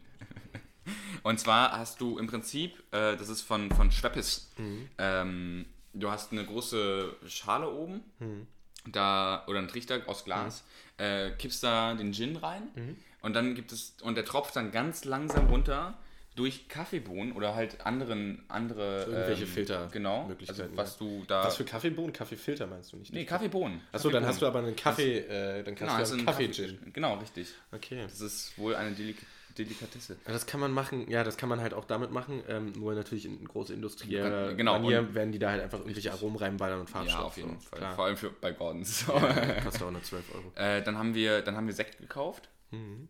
[1.22, 4.88] Und zwar hast du im Prinzip, äh, das ist von, von Schweppes, Mhm.
[4.98, 8.46] ähm, du hast eine große Schale oben, Mhm.
[8.90, 10.64] da, oder einen Trichter aus Glas,
[10.96, 12.96] äh, kippst da den Gin rein Mhm.
[13.22, 15.98] Und dann gibt es, und der tropft dann ganz langsam runter
[16.36, 21.44] durch Kaffeebohnen oder halt anderen, andere, Irgendwelche ähm, Filter- genau, Möglichkeiten, also was du da,
[21.44, 22.12] Was für Kaffeebohnen?
[22.12, 23.12] Kaffeefilter meinst du nicht?
[23.12, 23.80] nee, Kaffeebohnen.
[23.90, 26.26] Achso, dann hast du aber einen Kaffee, äh, dann Genau, kannst also du ein einen
[26.26, 26.78] Kaffee-Gin.
[26.78, 27.48] Kaffee Genau, richtig.
[27.72, 28.02] Okay.
[28.02, 29.16] Das ist wohl eine Delik
[29.56, 30.16] Delikatesse.
[30.24, 33.24] Das kann man machen, ja, das kann man halt auch damit machen, ähm, nur natürlich
[33.26, 37.18] in große industrielle Genau, Manier werden die da halt einfach irgendwelche Aromen reinballern und Farbstoffe.
[37.20, 37.78] Ja, auf jeden Fall.
[37.80, 37.94] Klar.
[37.96, 39.04] Vor allem für, bei Gordons.
[39.08, 40.52] Ja, kostet auch nur 12 Euro.
[40.54, 42.48] äh, dann, haben wir, dann haben wir Sekt gekauft.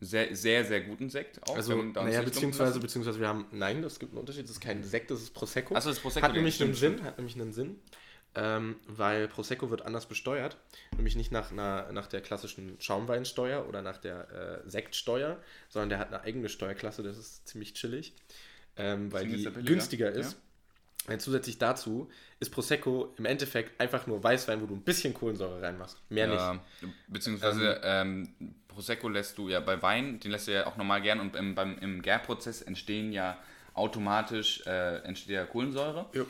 [0.00, 1.52] Sehr, sehr, sehr guten Sekt auch.
[1.52, 1.56] Mhm.
[1.56, 4.84] Also, naja, nicht beziehungsweise, beziehungsweise wir haben, nein, das gibt einen Unterschied, das ist kein
[4.84, 5.74] Sekt, das ist Prosecco.
[5.74, 6.26] Achso, das Prosecco.
[6.26, 7.80] hat nämlich einen Sinn, hat nämlich einen Sinn.
[8.34, 10.56] ähm, weil Prosecco wird anders besteuert.
[10.96, 15.38] Nämlich nicht nach, einer, nach der klassischen Schaumweinsteuer oder nach der äh, Sektsteuer,
[15.68, 18.14] sondern der hat eine eigene Steuerklasse, das ist ziemlich chillig,
[18.76, 20.36] ähm, weil die er günstiger ist.
[21.08, 25.62] Äh, Zusätzlich dazu ist Prosecco im Endeffekt einfach nur Weißwein, wo du ein bisschen Kohlensäure
[25.62, 25.96] reinmachst.
[26.10, 26.36] Mehr nicht.
[26.36, 26.62] Ja,
[27.06, 28.28] beziehungsweise ähm,
[28.78, 31.56] Prosecco lässt du ja bei Wein, den lässt du ja auch normal gern und im,
[31.56, 33.36] beim, im Gärprozess entstehen ja
[33.74, 36.06] automatisch äh, entsteht ja Kohlensäure.
[36.12, 36.22] Ja.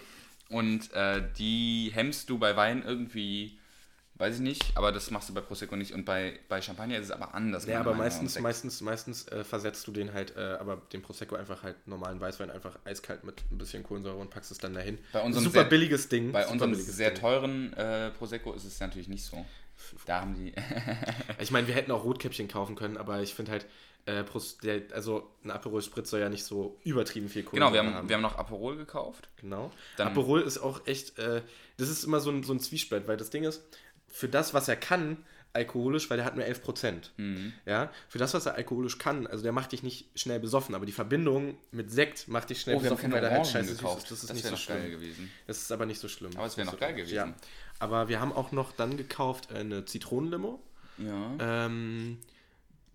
[0.49, 3.59] Und äh, die hemmst du bei Wein irgendwie,
[4.14, 5.93] weiß ich nicht, aber das machst du bei Prosecco nicht.
[5.93, 7.67] Und bei, bei Champagner ist es aber anders.
[7.67, 11.37] Ja, meiner aber meistens, meistens, meistens äh, versetzt du den halt, äh, aber den Prosecco
[11.37, 14.97] einfach halt normalen Weißwein einfach eiskalt mit ein bisschen Kohlensäure und packst es dann dahin.
[15.12, 16.33] Bei unserem super sehr- billiges Ding.
[16.33, 17.21] Bei unserem sehr Ding.
[17.21, 19.45] teuren äh, Prosecco ist es natürlich nicht so.
[20.06, 20.52] Da haben die.
[21.40, 23.66] Ich meine, wir hätten auch Rotkäppchen kaufen können, aber ich finde halt,
[24.06, 24.25] äh,
[24.62, 28.08] der, also ein Aperol Spritz soll ja nicht so übertrieben viel genau, Kohlensäure wir haben,
[28.08, 29.28] wir haben noch Aperol gekauft.
[29.37, 29.70] Genau.
[29.97, 31.42] Dann- Aperol ist auch echt, äh,
[31.76, 33.62] das ist immer so ein, so ein Zwiespalt, weil das Ding ist,
[34.08, 35.18] für das, was er kann,
[35.52, 37.11] alkoholisch, weil der hat nur 11%.
[37.16, 37.52] Mhm.
[37.66, 40.87] Ja, für das, was er alkoholisch kann, also der macht dich nicht schnell besoffen, aber
[40.87, 43.78] die Verbindung mit Sekt macht dich schnell Oh, haben besoffen, weil der halt scheiße süß
[43.78, 44.02] gekauft.
[44.04, 44.11] ist.
[44.12, 44.90] Das ist Das nicht wäre so schlimm.
[44.90, 45.30] gewesen.
[45.47, 46.32] Das ist aber nicht so schlimm.
[46.37, 47.04] Aber es wäre noch geil okay.
[47.14, 47.35] Ja.
[47.78, 50.61] Aber wir haben auch noch dann gekauft äh, eine Zitronenlimo.
[50.99, 51.66] Ja.
[51.66, 52.18] Ähm,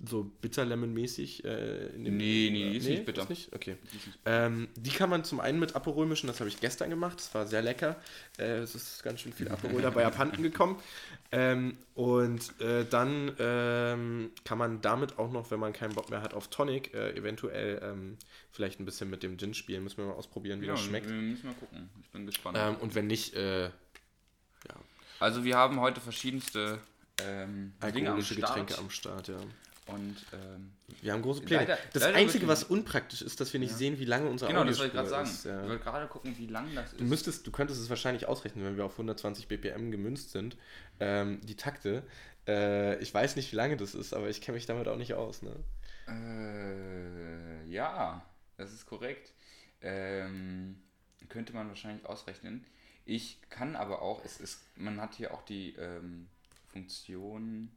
[0.06, 1.46] so bitter-lemon-mäßig.
[1.46, 3.22] Äh, in dem- Nee, nee, die ist nicht bitter.
[3.22, 3.54] Ist nicht?
[3.56, 3.78] Okay.
[4.25, 7.34] Ähm, die kann man zum einen mit Aperol mischen, das habe ich gestern gemacht, das
[7.34, 7.96] war sehr lecker.
[8.38, 10.78] Äh, es ist ganz schön viel Aperol dabei abhanden gekommen.
[11.32, 16.22] Ähm, und äh, dann ähm, kann man damit auch noch, wenn man keinen Bock mehr
[16.22, 18.18] hat auf Tonic, äh, eventuell ähm,
[18.52, 19.84] vielleicht ein bisschen mit dem Gin spielen.
[19.84, 21.08] Müssen wir mal ausprobieren, wie ja, das schmeckt.
[21.08, 21.90] Wir müssen mal gucken.
[22.04, 22.58] Ich bin gespannt.
[22.60, 23.70] Ähm, und wenn nicht, äh,
[25.24, 26.80] Also wir haben heute verschiedenste
[27.22, 28.50] ähm, Dinge am alkoholische Start.
[28.56, 29.38] Getränke am Start, ja.
[29.88, 31.62] Und ähm, Wir haben große Pläne.
[31.62, 34.65] Leider- das leider Einzige, was unpraktisch ist, dass wir nicht sehen, wie lange unser genau,
[34.65, 35.38] das wollte ich Audiospur gerade sagen.
[35.38, 35.46] ist.
[35.46, 35.62] Ja.
[35.63, 37.00] Ich wollte gerade gucken, wie lang das ist.
[37.00, 40.58] Du müsstest, du könntest es wahrscheinlich ausrechnen, wenn wir auf 120 BPM gemünzt sind.
[41.00, 42.03] Ähm, die Takte.
[42.46, 45.13] Äh, ich weiß nicht, wie lange das ist, aber ich kenne mich damit auch nicht
[45.13, 45.42] aus.
[45.42, 45.56] Ne?
[46.08, 48.25] Äh, ja,
[48.58, 49.32] das ist korrekt.
[49.82, 50.82] Ähm,
[51.30, 52.65] könnte man wahrscheinlich ausrechnen.
[53.06, 56.28] Ich kann aber auch, es ist, man hat hier auch die ähm,
[56.72, 57.72] Funktion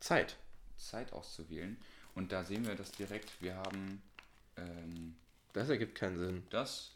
[0.00, 0.36] Zeit.
[0.76, 1.76] Zeit auszuwählen.
[2.14, 3.30] Und da sehen wir das direkt.
[3.40, 4.02] Wir haben
[4.56, 5.16] ähm,
[5.52, 6.42] Das ergibt keinen Sinn.
[6.50, 6.92] das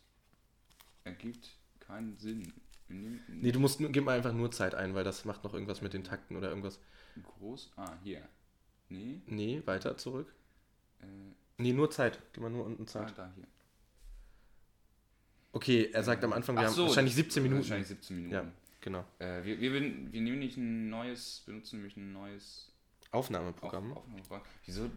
[1.05, 2.53] ergibt keinen Sinn.
[2.89, 5.83] Nee, du musst nur, gib mal einfach nur Zeit ein, weil das macht noch irgendwas
[5.83, 6.79] mit den Takten oder irgendwas.
[7.23, 7.73] groß.
[7.77, 8.27] Ah, hier.
[8.89, 9.21] Nee.
[9.27, 10.33] Nee, weiter zurück.
[11.01, 11.07] Äh,
[11.61, 12.21] Nee, nur Zeit.
[12.33, 13.19] Gib mal nur unten ah, Zeit.
[13.19, 13.47] da hier.
[15.59, 17.63] Okay, er sagt am Anfang, wir Ach haben so, wahrscheinlich 17 Minuten.
[17.63, 18.33] Wahrscheinlich 17 Minuten.
[18.33, 18.45] Ja,
[18.81, 19.05] genau.
[19.19, 22.71] Äh, wir, wir, wir nehmen nicht ein neues, benutzen nämlich ein neues
[23.11, 23.91] Aufnahmeprogramm.
[23.91, 24.43] Auf, Aufnahmeprogramm.
[24.67, 24.89] Wieso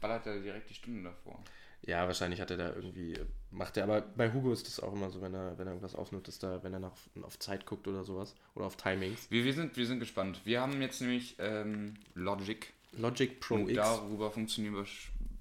[0.00, 1.42] ballert er direkt die Stunde davor?
[1.82, 3.18] Ja, wahrscheinlich hat er da irgendwie,
[3.50, 5.96] macht er, aber bei Hugo ist das auch immer so, wenn er, wenn er irgendwas
[5.96, 9.28] aufnimmt, ist da, wenn er nach, auf Zeit guckt oder sowas, oder auf Timings.
[9.32, 10.42] Wir, wir, sind, wir sind gespannt.
[10.44, 12.72] Wir haben jetzt nämlich ähm, Logic.
[12.92, 13.74] Logic Pro und X.
[13.74, 14.86] darüber funktionieren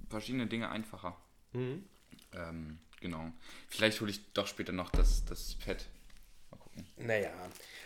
[0.10, 1.16] verschiedene Dinge einfacher.
[1.54, 1.84] Mhm.
[2.34, 3.32] Ähm, genau.
[3.70, 5.86] Vielleicht hole ich doch später noch das, das Pad.
[6.50, 6.88] Mal gucken.
[6.98, 7.30] Naja,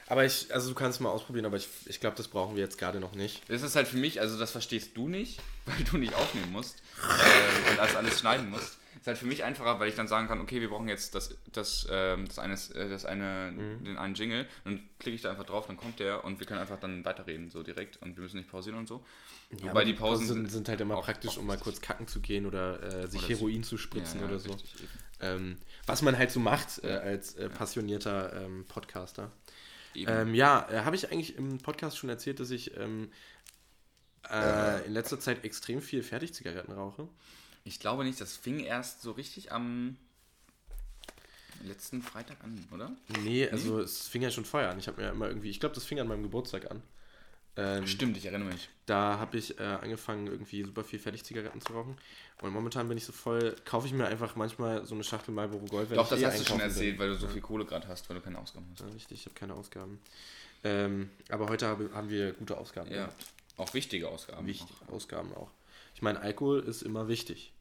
[0.07, 2.63] aber ich, also du kannst es mal ausprobieren, aber ich, ich glaube, das brauchen wir
[2.63, 3.41] jetzt gerade noch nicht.
[3.49, 6.81] Das ist halt für mich, also das verstehst du nicht, weil du nicht aufnehmen musst
[7.01, 8.77] äh, und das alles schneiden musst.
[8.99, 11.35] Ist halt für mich einfacher, weil ich dann sagen kann, okay, wir brauchen jetzt das,
[11.53, 14.47] das, ähm, das, eines, äh, das eine, den einen Jingle.
[14.63, 17.51] Dann klicke ich da einfach drauf, dann kommt der und wir können einfach dann weiterreden,
[17.51, 19.05] so direkt und wir müssen nicht pausieren und so.
[19.51, 22.19] Ja, Wobei die Pausen sind, sind halt immer auch- praktisch, um mal kurz kacken zu
[22.21, 23.45] gehen oder äh, sich Oder so.
[23.45, 24.51] Heroin zu spritzen Ja, ja, oder so.
[24.51, 24.73] richtig.
[25.19, 29.31] Ähm, was man halt so macht äh, als äh, passionierter ähm, Podcaster.
[29.95, 33.09] Ähm, ja, äh, habe ich eigentlich im Podcast schon erzählt, dass ich ähm,
[34.29, 37.07] äh, in letzter Zeit extrem viel Fertigzigaretten rauche?
[37.63, 39.97] Ich glaube nicht, das fing erst so richtig am
[41.63, 42.91] letzten Freitag an, oder?
[43.23, 44.79] Nee, also es fing ja schon vorher an.
[44.79, 46.83] Ich habe mir immer irgendwie, ich glaube, das fing an meinem Geburtstag an.
[47.57, 48.69] Ähm, Stimmt, ich erinnere mich.
[48.85, 51.97] Da habe ich äh, angefangen, irgendwie super viel Fertigzigaretten zu rauchen.
[52.41, 55.65] Und momentan bin ich so voll, kaufe ich mir einfach manchmal so eine Schachtel Marlboro
[55.65, 55.91] Gold.
[55.91, 58.17] Doch, das eh hast du schon erzählt, weil du so viel Kohle gerade hast, weil
[58.17, 58.81] du keine Ausgaben hast.
[58.81, 59.99] Ja, richtig, ich habe keine Ausgaben.
[60.63, 62.89] Ähm, aber heute habe, haben wir gute Ausgaben.
[62.91, 63.25] Ja, gehabt.
[63.57, 64.45] auch wichtige Ausgaben.
[64.45, 64.93] Wichtige Auch.
[64.93, 65.49] Ausgaben auch.
[65.95, 67.51] Ich meine, Alkohol ist immer wichtig.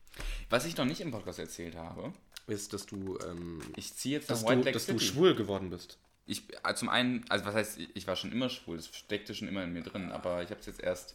[0.51, 2.13] Was ich noch nicht im Podcast erzählt habe,
[2.47, 5.05] Ist, dass du, ähm, ich ziehe jetzt dass, du, Lake dass du City.
[5.05, 5.99] schwul geworden bist.
[6.27, 9.47] Ich, äh, zum einen, also was heißt, ich war schon immer schwul, das steckte schon
[9.49, 11.15] immer in mir drin, aber ich habe es jetzt erst,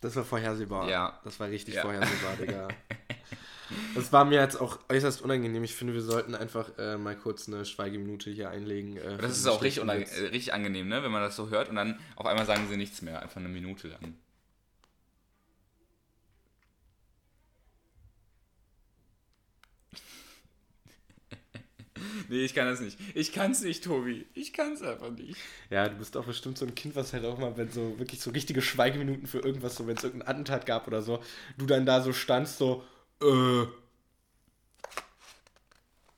[0.00, 0.88] Das war vorhersehbar.
[0.88, 1.20] Ja.
[1.24, 1.82] Das war richtig Ja.
[1.82, 2.68] vorhersehbar, Digga.
[3.94, 5.62] Das war mir jetzt auch äußerst unangenehm.
[5.62, 8.96] Ich finde, wir sollten einfach äh, mal kurz eine Schweigeminute hier einlegen.
[8.96, 9.92] Äh, das ist auch richtig, äh,
[10.26, 11.02] richtig angenehm, ne?
[11.02, 13.48] wenn man das so hört und dann auf einmal sagen sie nichts mehr, einfach eine
[13.48, 14.14] Minute lang.
[22.28, 22.98] Nee, ich kann das nicht.
[23.14, 24.26] Ich kann es nicht, Tobi.
[24.34, 25.36] Ich kann es einfach nicht.
[25.70, 28.20] Ja, du bist auch bestimmt so ein Kind, was halt auch mal, wenn so wirklich
[28.20, 31.22] so richtige Schweigeminuten für irgendwas, so wenn es irgendein Attentat gab oder so,
[31.56, 32.84] du dann da so standst, so,
[33.22, 33.66] äh,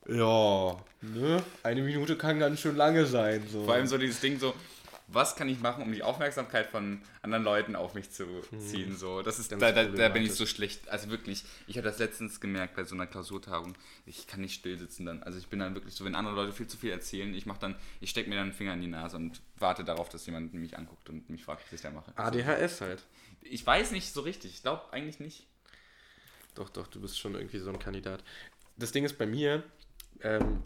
[0.07, 1.43] ja, ne?
[1.63, 3.43] Eine Minute kann ganz schön lange sein.
[3.49, 3.63] So.
[3.63, 4.53] Vor allem so dieses Ding so,
[5.13, 8.25] was kann ich machen, um die Aufmerksamkeit von anderen Leuten auf mich zu
[8.57, 8.95] ziehen?
[8.95, 10.89] So, das ist, da, da, da bin ich so schlecht.
[10.89, 13.75] Also wirklich, ich habe das letztens gemerkt bei so einer Klausurtagung.
[14.05, 15.23] Ich kann nicht still sitzen dann.
[15.23, 17.59] Also ich bin dann wirklich so, wenn andere Leute viel zu viel erzählen, ich mache
[17.59, 20.53] dann, ich stecke mir dann einen Finger in die Nase und warte darauf, dass jemand
[20.53, 22.11] mich anguckt und mich fragt, was ich da mache.
[22.15, 23.03] Also, ADHS halt.
[23.41, 24.53] ich weiß nicht so richtig.
[24.53, 25.47] Ich glaube eigentlich nicht.
[26.55, 28.23] Doch, doch, du bist schon irgendwie so ein Kandidat.
[28.77, 29.63] Das Ding ist bei mir,
[30.21, 30.63] ähm,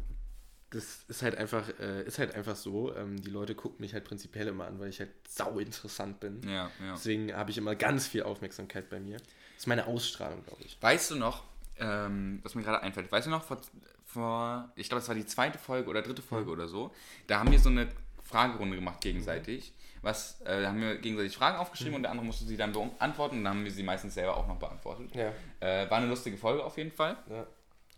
[0.75, 4.03] das ist halt einfach, äh, ist halt einfach so, ähm, die Leute gucken mich halt
[4.03, 6.41] prinzipiell immer an, weil ich halt sau interessant bin.
[6.43, 6.93] Ja, ja.
[6.93, 9.17] Deswegen habe ich immer ganz viel Aufmerksamkeit bei mir.
[9.17, 10.77] Das ist meine Ausstrahlung, glaube ich.
[10.81, 11.43] Weißt du noch,
[11.79, 13.61] ähm, was mir gerade einfällt, weißt du noch, vor,
[14.05, 16.93] vor ich glaube, es war die zweite Folge oder dritte Folge oder so,
[17.27, 17.87] da haben wir so eine
[18.23, 19.73] Fragerunde gemacht gegenseitig.
[20.01, 23.37] Was, äh, da haben wir gegenseitig Fragen aufgeschrieben und der andere musste sie dann beantworten
[23.37, 25.15] und dann haben wir sie meistens selber auch noch beantwortet.
[25.15, 25.31] Ja.
[25.61, 27.17] Äh, war eine lustige Folge auf jeden Fall.
[27.29, 27.47] Ja.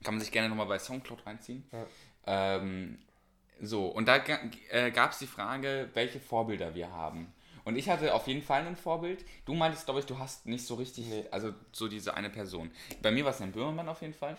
[0.04, 1.68] Kann man sich gerne nochmal bei Soundcloud reinziehen.
[1.72, 1.86] Ja.
[2.28, 3.00] Ähm,
[3.62, 4.18] so, und da
[4.70, 7.34] äh, gab es die Frage, welche Vorbilder wir haben.
[7.66, 9.26] Und ich hatte auf jeden Fall ein Vorbild.
[9.46, 11.26] Du meintest, glaube ich, du hast nicht so richtig, Nee.
[11.32, 12.72] also so diese eine Person.
[13.02, 14.38] Bei mir war es ein Böhmermann auf jeden Fall.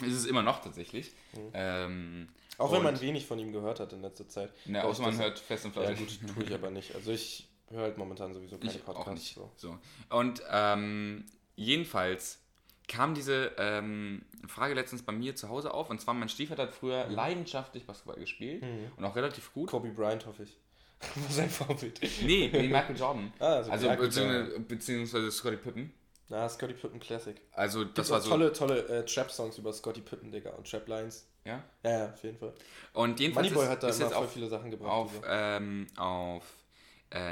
[0.00, 1.12] Ist es immer noch tatsächlich.
[1.52, 4.50] Ähm, Auch wenn man wenig von ihm gehört hat in letzter Zeit.
[4.66, 6.20] Ne, außer man hört fest und Ja flauschig.
[6.20, 6.94] gut, tue ich aber nicht.
[6.94, 9.08] Also ich höre halt momentan sowieso keine Ich Podcasts.
[9.08, 9.34] auch nicht.
[9.34, 9.50] So.
[9.56, 9.78] So.
[10.16, 12.40] Und ähm, jedenfalls
[12.88, 15.90] kam diese ähm, Frage letztens bei mir zu Hause auf.
[15.90, 17.14] Und zwar, mein Stiefvater hat früher Mhm.
[17.14, 18.62] leidenschaftlich Basketball gespielt
[18.96, 19.70] und auch relativ gut.
[19.70, 20.58] Kobe Bryant, hoffe ich.
[21.16, 22.00] War sein Vorbild.
[22.22, 23.32] Nee, nee, Michael Jordan.
[23.38, 25.92] Ah, also also beziehungsweise, beziehungsweise Scottie Pippen.
[26.30, 27.36] Na, Scotty Pippen Classic.
[27.52, 28.30] Also das Das war so.
[28.30, 30.50] tolle, tolle äh, Trap-Songs über Scotty Pippen, Digga.
[30.50, 31.28] Und Trap-Lines.
[31.44, 31.62] Ja.
[31.82, 32.54] Ja, ja, auf jeden Fall.
[32.94, 34.90] Und jedenfalls Moneyboy ist, hat da ist jetzt auf, viele Sachen gebracht.
[34.90, 36.42] auf, ähm, auf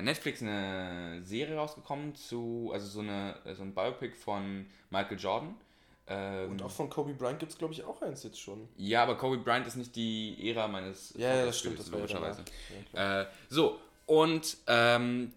[0.03, 5.55] Netflix eine Serie rausgekommen zu, also so eine so ein Biopic von Michael Jordan.
[6.07, 8.69] Ähm, Und auch von Kobe Bryant gibt es, glaube ich, auch eins jetzt schon.
[8.77, 12.45] Ja, aber Kobe Bryant ist nicht die Ära meines Ja, ja, das stimmt, das logischerweise.
[12.93, 15.33] Ja, Äh, so, und ähm,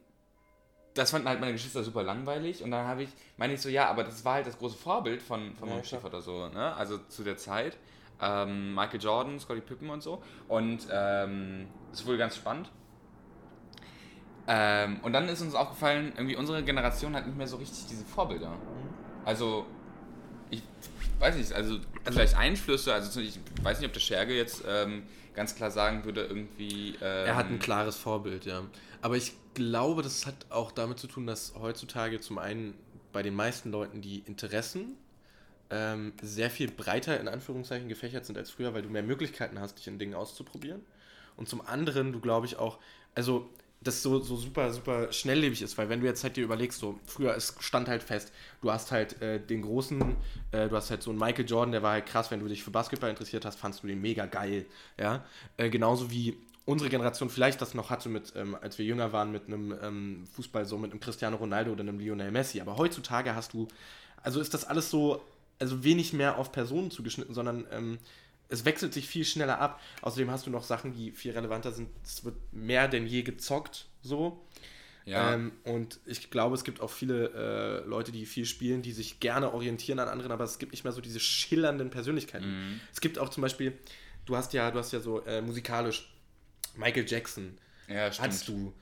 [0.95, 3.89] das fanden halt meine Geschwister super langweilig und dann habe ich, meine ich so, ja,
[3.89, 5.99] aber das war halt das große Vorbild von, von Ja, meinem klar.
[5.99, 6.73] Stiefvater so, ne?
[6.75, 7.77] Also zu der Zeit.
[8.21, 10.23] Ähm, Michael Jordan, Scottie Pippen und so.
[10.47, 12.71] Und ähm, es wurde ganz spannend.
[14.47, 18.05] Ähm, und dann ist uns aufgefallen, irgendwie unsere Generation hat nicht mehr so richtig diese
[18.05, 18.49] Vorbilder.
[18.49, 18.89] Mhm.
[19.25, 19.65] Also,
[20.51, 20.61] ich
[21.19, 25.03] weiß nicht, also, vielleicht Einflüsse, also ich weiß nicht, ob der Scherge jetzt ähm,
[25.33, 26.89] ganz klar sagen würde, irgendwie.
[27.01, 28.61] Ähm, Er hat ein klares Vorbild, ja.
[29.01, 32.75] Aber ich glaube, das hat auch damit zu tun, dass heutzutage zum einen
[33.11, 34.95] bei den meisten Leuten die Interessen
[35.69, 39.79] ähm, sehr viel breiter in Anführungszeichen gefächert sind als früher, weil du mehr Möglichkeiten hast,
[39.79, 40.81] dich in Dingen auszuprobieren.
[41.37, 42.77] Und zum anderen, du glaube ich auch,
[43.15, 43.49] also
[43.85, 46.99] das so, so super, super schnelllebig ist, weil wenn du jetzt halt dir überlegst, so
[47.05, 50.15] früher, es stand halt fest, du hast halt äh, den großen,
[50.51, 52.63] äh, du hast halt so einen Michael Jordan, der war halt krass, wenn du dich
[52.63, 54.65] für Basketball interessiert hast, fandst du den mega geil,
[54.99, 55.23] ja,
[55.57, 59.31] äh, genauso wie unsere Generation vielleicht das noch hatte mit, ähm, als wir jünger waren,
[59.31, 63.35] mit einem ähm, Fußball, so mit einem Cristiano Ronaldo oder einem Lionel Messi, aber heutzutage
[63.35, 63.67] hast du,
[64.23, 65.21] also ist das alles so,
[65.59, 67.99] also wenig mehr auf Personen zugeschnitten, sondern ähm,
[68.49, 69.81] es wechselt sich viel schneller ab.
[70.01, 71.89] Außerdem hast du noch Sachen, die viel relevanter sind.
[72.03, 74.45] Es wird mehr denn je gezockt, so.
[75.05, 75.33] Ja.
[75.33, 79.19] Ähm, und ich glaube, es gibt auch viele äh, Leute, die viel spielen, die sich
[79.19, 82.47] gerne orientieren an anderen, aber es gibt nicht mehr so diese schillernden Persönlichkeiten.
[82.47, 82.79] Mhm.
[82.91, 83.73] Es gibt auch zum Beispiel,
[84.25, 86.11] du hast ja, du hast ja so äh, musikalisch
[86.75, 88.27] Michael Jackson ja, stimmt.
[88.27, 88.73] hattest du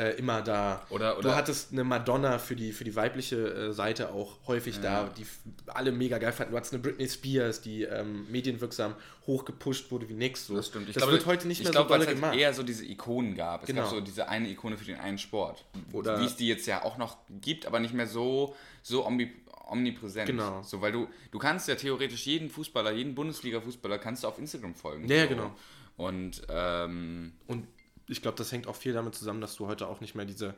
[0.00, 0.82] äh, immer da.
[0.90, 4.80] Oder- du oder- hattest eine Madonna für die, für die weibliche äh, Seite auch häufig
[4.80, 5.26] da, die
[5.66, 6.52] alle mega geil fanden.
[6.52, 8.94] Du hattest eine Britney Spears, die ähm, medienwirksam
[9.26, 10.46] hochgepusht wurde wie nix.
[10.46, 10.56] So.
[10.56, 10.88] Das stimmt.
[10.88, 12.30] Ich das glaube, wird heute nicht ich mehr glaube, so dolle weil es gemacht.
[12.32, 13.62] halt eher so diese Ikonen gab.
[13.62, 13.82] Es Genau.
[13.82, 15.64] gab so diese eine Ikone für den einen Sport.
[15.92, 19.30] Oder- Wie es die jetzt ja auch noch gibt, aber nicht mehr so, so omni
[19.68, 20.26] omnipräsent.
[20.26, 20.62] Genau.
[20.64, 24.74] So, weil du, du kannst ja theoretisch jeden Fußballer, jeden Bundesliga-Fußballer kannst du auf Instagram
[24.74, 25.06] folgen.
[25.08, 25.28] Ja, ja, so.
[25.28, 25.54] genau.
[25.96, 27.68] Und ähm, Und
[28.10, 30.54] ich glaube, das hängt auch viel damit zusammen, dass du heute auch nicht mehr diese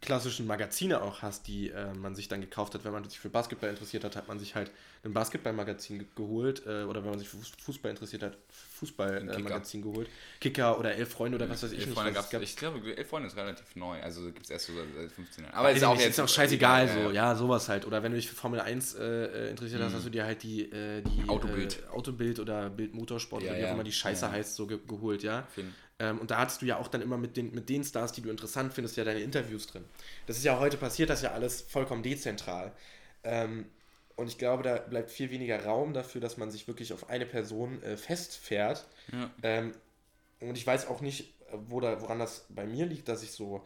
[0.00, 3.28] klassischen Magazine auch hast, die äh, man sich dann gekauft hat, wenn man sich für
[3.28, 4.70] Basketball interessiert hat, hat man sich halt
[5.04, 8.38] ein Basketballmagazin ge geholt äh, oder wenn man sich für Fuß- Fußball interessiert hat,
[8.78, 10.08] Fußballmagazin äh, geholt.
[10.40, 11.98] Kicker oder Elf Freunde oder was weiß ich Elf nicht.
[11.98, 14.00] Freunde es gab's, ich glaube, Elf Freunde ist relativ neu.
[14.00, 15.54] Also gibt es erst so seit 15 Jahren.
[15.54, 17.34] Aber ist auch, jetzt auch scheißegal, ja, so, ja.
[17.34, 17.84] sowas halt.
[17.84, 20.42] Oder wenn du dich für Formel 1 äh, äh, interessiert hast, hast du dir halt
[20.44, 21.82] die, äh, die Autobild.
[21.90, 23.74] Autobild oder Bild Motorsport Ja, oder wie auch ja.
[23.74, 25.42] immer die Scheiße heißt, so ge geholt, ja.
[25.54, 25.74] Film.
[25.98, 28.22] Ähm, und da hattest du ja auch dann immer mit den, mit den Stars, die
[28.22, 29.84] du interessant findest, ja deine Interviews drin.
[30.26, 32.72] Das ist ja heute passiert, das ist ja alles vollkommen dezentral.
[33.24, 33.66] Ähm,
[34.16, 37.24] Und ich glaube, da bleibt viel weniger Raum dafür, dass man sich wirklich auf eine
[37.26, 38.86] Person äh, festfährt.
[39.12, 39.30] Ja.
[39.42, 39.72] Ähm,
[40.40, 41.34] und ich weiß auch nicht,
[41.68, 43.64] wo da, woran das bei mir liegt, dass ich so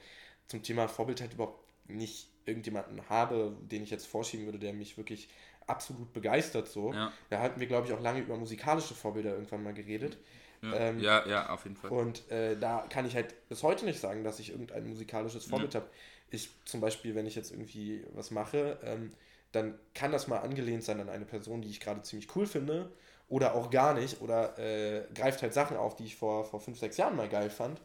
[0.48, 4.96] zum Thema Vorbild halt überhaupt nicht irgendjemanden habe, den ich jetzt vorschieben würde, der mich
[4.96, 5.28] wirklich
[5.66, 6.68] absolut begeistert.
[6.68, 6.92] So.
[6.92, 7.12] Ja.
[7.30, 10.18] Da hatten wir, glaube ich, auch lange über musikalische Vorbilder irgendwann mal geredet.
[10.62, 11.90] Ja, Ähm, ja, ja, auf jeden Fall.
[11.90, 15.74] Und äh, da kann ich halt bis heute nicht sagen, dass ich irgendein musikalisches Vorbild
[15.74, 15.88] habe.
[16.30, 19.12] Ich zum Beispiel, wenn ich jetzt irgendwie was mache, ähm,
[19.50, 22.90] dann kann das mal angelehnt sein an eine Person, die ich gerade ziemlich cool finde.
[23.28, 24.20] Oder auch gar nicht.
[24.22, 27.50] Oder äh, greift halt Sachen auf, die ich vor, vor fünf, sechs Jahren mal geil
[27.50, 27.80] fand.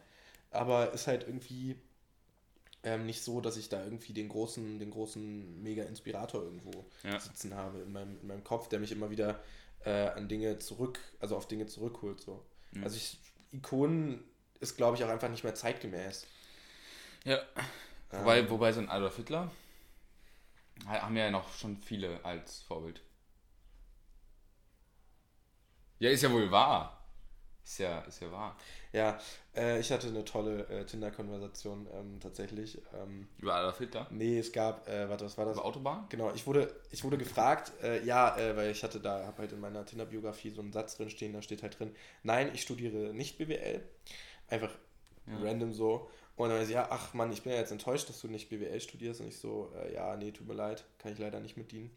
[0.51, 1.75] Aber ist halt irgendwie
[2.83, 7.19] ähm, nicht so, dass ich da irgendwie den großen, den großen Mega-Inspirator irgendwo Ja.
[7.19, 9.39] sitzen habe in meinem, in meinem Kopf, der mich immer wieder
[9.83, 12.21] äh, an Dinge zurück, also auf Dinge zurückholt.
[12.21, 12.45] So.
[12.77, 12.83] Mhm.
[12.83, 13.17] Also ich,
[13.51, 14.23] Ikonen
[14.59, 16.27] ist, glaube ich, auch einfach nicht mehr zeitgemäß.
[17.25, 17.39] Ja.
[18.11, 19.51] Wobei, wobei so ein Adolf Hitler
[20.87, 23.01] ha- haben ja noch schon viele als Vorbild.
[25.99, 26.96] Ja, ist ja wohl wahr.
[27.67, 28.55] Ist ja, ist ja wahr.
[28.93, 29.19] Ja,
[29.53, 32.81] äh, ich hatte eine tolle äh, Tinder-Konversation ähm, tatsächlich.
[32.95, 34.07] Ähm, Über Adolf Hitler?
[34.09, 35.57] nee, es gab, äh, warte, was war das?
[35.57, 36.05] Über Autobahn?
[36.07, 39.51] Genau, ich wurde, ich wurde gefragt, äh, ja, äh, weil ich hatte da, habe halt
[39.51, 43.13] in meiner Tinder-Biografie so einen Satz drin stehen, da steht halt drin, nein, ich studiere
[43.13, 43.83] nicht BWL.
[44.47, 44.71] Einfach
[45.27, 46.09] random so.
[46.37, 48.47] Und dann war sie, ja, ach Mann, ich bin ja jetzt enttäuscht, dass du nicht
[48.47, 49.19] BWL studierst.
[49.19, 51.91] Und ich so, äh, ja, nee, tut mir leid, kann ich leider nicht mit dienen.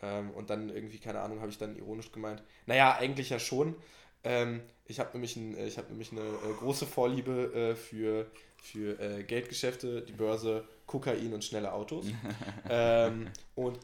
[0.00, 3.76] Ähm, und dann irgendwie, keine Ahnung, habe ich dann ironisch gemeint, naja, eigentlich ja schon.
[4.24, 8.26] Ähm, ich habe nämlich, ein, äh, ich hab nämlich eine äh, große Vorliebe äh, für,
[8.62, 12.06] für äh, Geldgeschäfte, die Börse, Kokain und schnelle Autos.
[12.68, 13.78] ähm, und,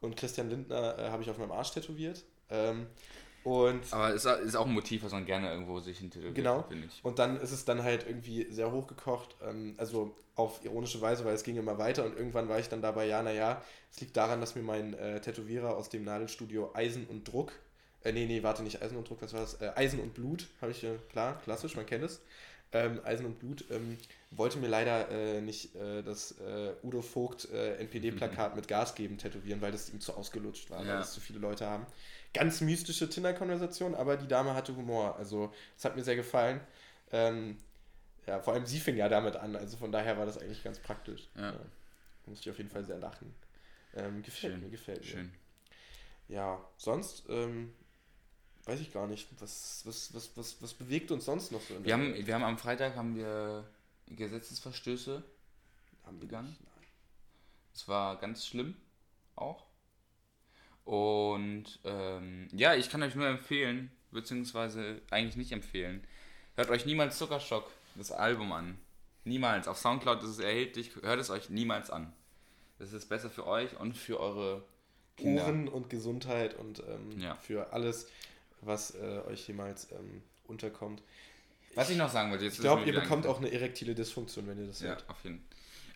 [0.00, 2.24] und Christian Lindner äh, habe ich auf meinem Arsch tätowiert.
[2.50, 2.86] Ähm,
[3.44, 6.62] und Aber ist, ist auch ein Motiv, was man gerne irgendwo sich hintätowiert, Genau.
[6.62, 7.04] finde ich.
[7.04, 11.34] und dann ist es dann halt irgendwie sehr hochgekocht, ähm, also auf ironische Weise, weil
[11.34, 14.40] es ging immer weiter und irgendwann war ich dann dabei, ja, naja, es liegt daran,
[14.40, 17.52] dass mir mein äh, Tätowierer aus dem Nadelstudio Eisen und Druck,
[18.04, 19.60] äh, nee, nee, warte, nicht Eisen und Druck, was war das?
[19.60, 22.20] Äh, Eisen und Blut, habe ich, äh, klar, klassisch, man kennt es.
[22.72, 23.96] Ähm, Eisen und Blut ähm,
[24.32, 29.16] wollte mir leider äh, nicht äh, das äh, Udo Vogt äh, NPD-Plakat mit Gas geben
[29.16, 30.96] tätowieren, weil das ihm zu ausgelutscht war, weil Ja.
[30.98, 31.86] das zu viele Leute haben.
[32.32, 35.14] Ganz mystische Tinder-Konversation, aber die Dame hatte Humor.
[35.16, 36.60] Also, es hat mir sehr gefallen.
[37.12, 37.58] Ähm,
[38.26, 40.80] ja, vor allem sie fing ja damit an, also von daher war das eigentlich ganz
[40.80, 41.28] praktisch.
[41.36, 41.54] Ja.
[42.26, 43.32] musste ich auf jeden Fall sehr lachen.
[43.94, 45.06] Ähm, gefällt Schön, mir, gefällt mir.
[45.06, 45.32] Schön.
[46.28, 47.72] Ja, sonst ähm,
[48.66, 51.92] weiß ich gar nicht, was, was, was, was, was bewegt uns sonst noch so Wir
[51.94, 53.64] haben, wir haben am Freitag haben wir
[54.08, 55.22] Gesetzesverstöße
[56.04, 56.48] haben wir begangen?
[56.50, 56.84] nicht, nein.
[57.74, 58.76] Es war ganz schlimm
[59.36, 59.64] auch.
[60.84, 66.06] Und ähm, ja, ich kann euch nur empfehlen, beziehungsweise eigentlich nicht empfehlen.
[66.56, 68.78] Hört euch niemals Zuckerschock, das Album an.
[69.24, 69.66] Niemals.
[69.66, 70.94] Auf Soundcloud ist es erhältlich.
[71.00, 72.12] Hört es euch niemals an.
[72.78, 74.62] Das ist besser für euch und für eure
[75.16, 75.44] Kinder.
[75.46, 77.36] Ohren und Gesundheit und ähm, Ja.
[77.36, 78.08] für alles,
[78.66, 81.02] was äh, euch jemals ähm, unterkommt.
[81.74, 84.58] Was ich noch sagen wollte, jetzt Ich glaube, ihr bekommt auch eine erektile Dysfunktion, wenn
[84.60, 85.08] ihr das Ja, hört.
[85.08, 85.46] auf jeden Fall.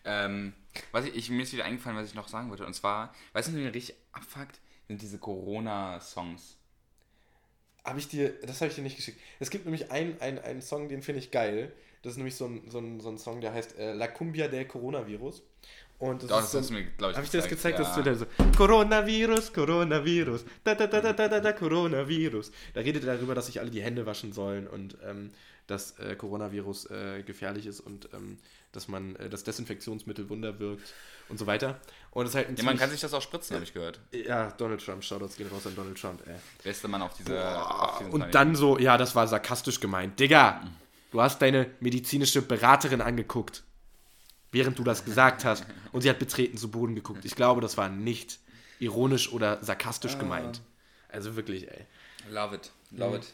[0.05, 0.53] Ähm,
[0.91, 2.65] was ich, ich, mir ist wieder eingefallen, was ich noch sagen wollte.
[2.65, 6.57] Und zwar, weißt du, was mir richtig abfuckt, sind diese Corona-Songs.
[7.85, 9.19] Habe ich dir, das habe ich dir nicht geschickt.
[9.39, 11.71] Es gibt nämlich einen, einen, einen Song, den finde ich geil.
[12.01, 14.47] Das ist nämlich so ein, so ein, so ein Song, der heißt äh, La Cumbia
[14.47, 15.43] del Coronavirus.
[15.99, 17.47] Und das Doch, ist das so hast du mir, glaube ich, Habe ich dir das
[17.49, 17.77] gezeigt?
[17.77, 17.83] ja.
[17.85, 18.25] Das ist wieder so
[18.57, 22.51] Coronavirus, Coronavirus, da da da da da da, da Coronavirus.
[22.73, 25.31] Da redet er darüber, dass sich alle die Hände waschen sollen und ähm,
[25.67, 28.37] dass äh, Coronavirus äh, gefährlich ist und ähm,
[28.71, 30.93] dass man äh, das Desinfektionsmittel Wunder wirkt
[31.27, 31.79] und so weiter.
[32.11, 33.99] Und es ist halt ein Ja, man kann sich das auch spritzen, habe ich gehört.
[34.11, 36.35] ja, Donald Trump, Shoutouts gehen raus an Donald Trump, ey.
[36.63, 37.37] Beste Mann auf diese.
[37.57, 38.31] auf Und Planeten.
[38.31, 40.19] dann so, ja, das war sarkastisch gemeint.
[40.19, 40.63] Digga,
[41.11, 43.63] du hast deine medizinische Beraterin angeguckt,
[44.51, 45.65] während du das gesagt hast.
[45.91, 47.25] Und sie hat betreten zu Boden geguckt.
[47.25, 48.39] Ich glaube, das war nicht
[48.79, 50.61] ironisch oder sarkastisch gemeint.
[51.09, 51.85] Also wirklich, ey.
[52.31, 52.71] Love it.
[52.91, 53.33] Love it.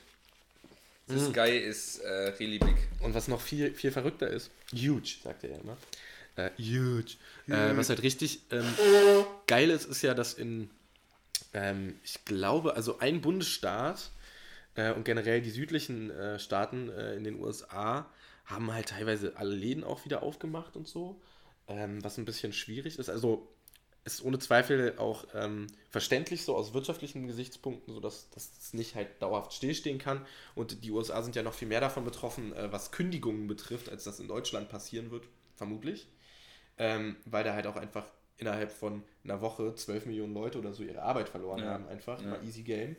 [1.07, 1.13] Mhm.
[1.13, 2.75] This guy is uh, really big.
[2.99, 5.77] Und was noch viel, viel verrückter ist, huge, sagt er ja immer.
[6.35, 7.17] Äh, huge.
[7.47, 8.65] Äh, was halt richtig ähm,
[9.47, 10.69] geil ist, ist ja, dass in,
[11.53, 14.09] ähm, ich glaube, also ein Bundesstaat
[14.75, 18.09] äh, und generell die südlichen äh, Staaten äh, in den USA
[18.45, 21.21] haben halt teilweise alle Läden auch wieder aufgemacht und so,
[21.67, 23.09] ähm, was ein bisschen schwierig ist.
[23.09, 23.47] Also
[24.05, 29.19] ist ohne Zweifel auch ähm, verständlich so aus wirtschaftlichen Gesichtspunkten, so dass, es nicht halt
[29.19, 30.23] dauerhaft stillstehen kann.
[30.53, 34.03] Und die USA sind ja noch viel mehr davon betroffen, äh, was Kündigungen betrifft, als
[34.03, 36.07] das in Deutschland passieren wird, vermutlich.
[36.77, 38.05] Ähm, weil da halt auch einfach
[38.37, 41.69] innerhalb von einer Woche 12 Millionen Leute oder so ihre Arbeit verloren Ja.
[41.71, 42.21] haben, einfach.
[42.21, 42.27] Ja.
[42.27, 42.95] Mal easy game.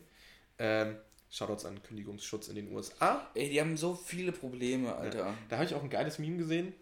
[0.59, 0.96] Ähm,
[1.31, 3.29] Shoutouts an Kündigungsschutz in den USA.
[3.35, 5.35] Ey, die haben so viele Probleme, Alter.
[5.49, 6.73] Da habe ich auch ein geiles Meme gesehen,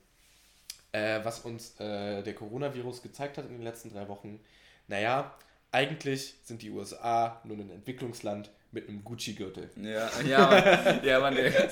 [0.93, 4.41] äh, was uns äh, der Coronavirus gezeigt hat in den letzten drei Wochen.
[4.87, 5.35] Naja,
[5.73, 9.71] eigentlich sind die USA nur ein Entwicklungsland mit einem Gucci-Gürtel.
[9.77, 11.71] Ja, ja, Mann, ja, Mann der,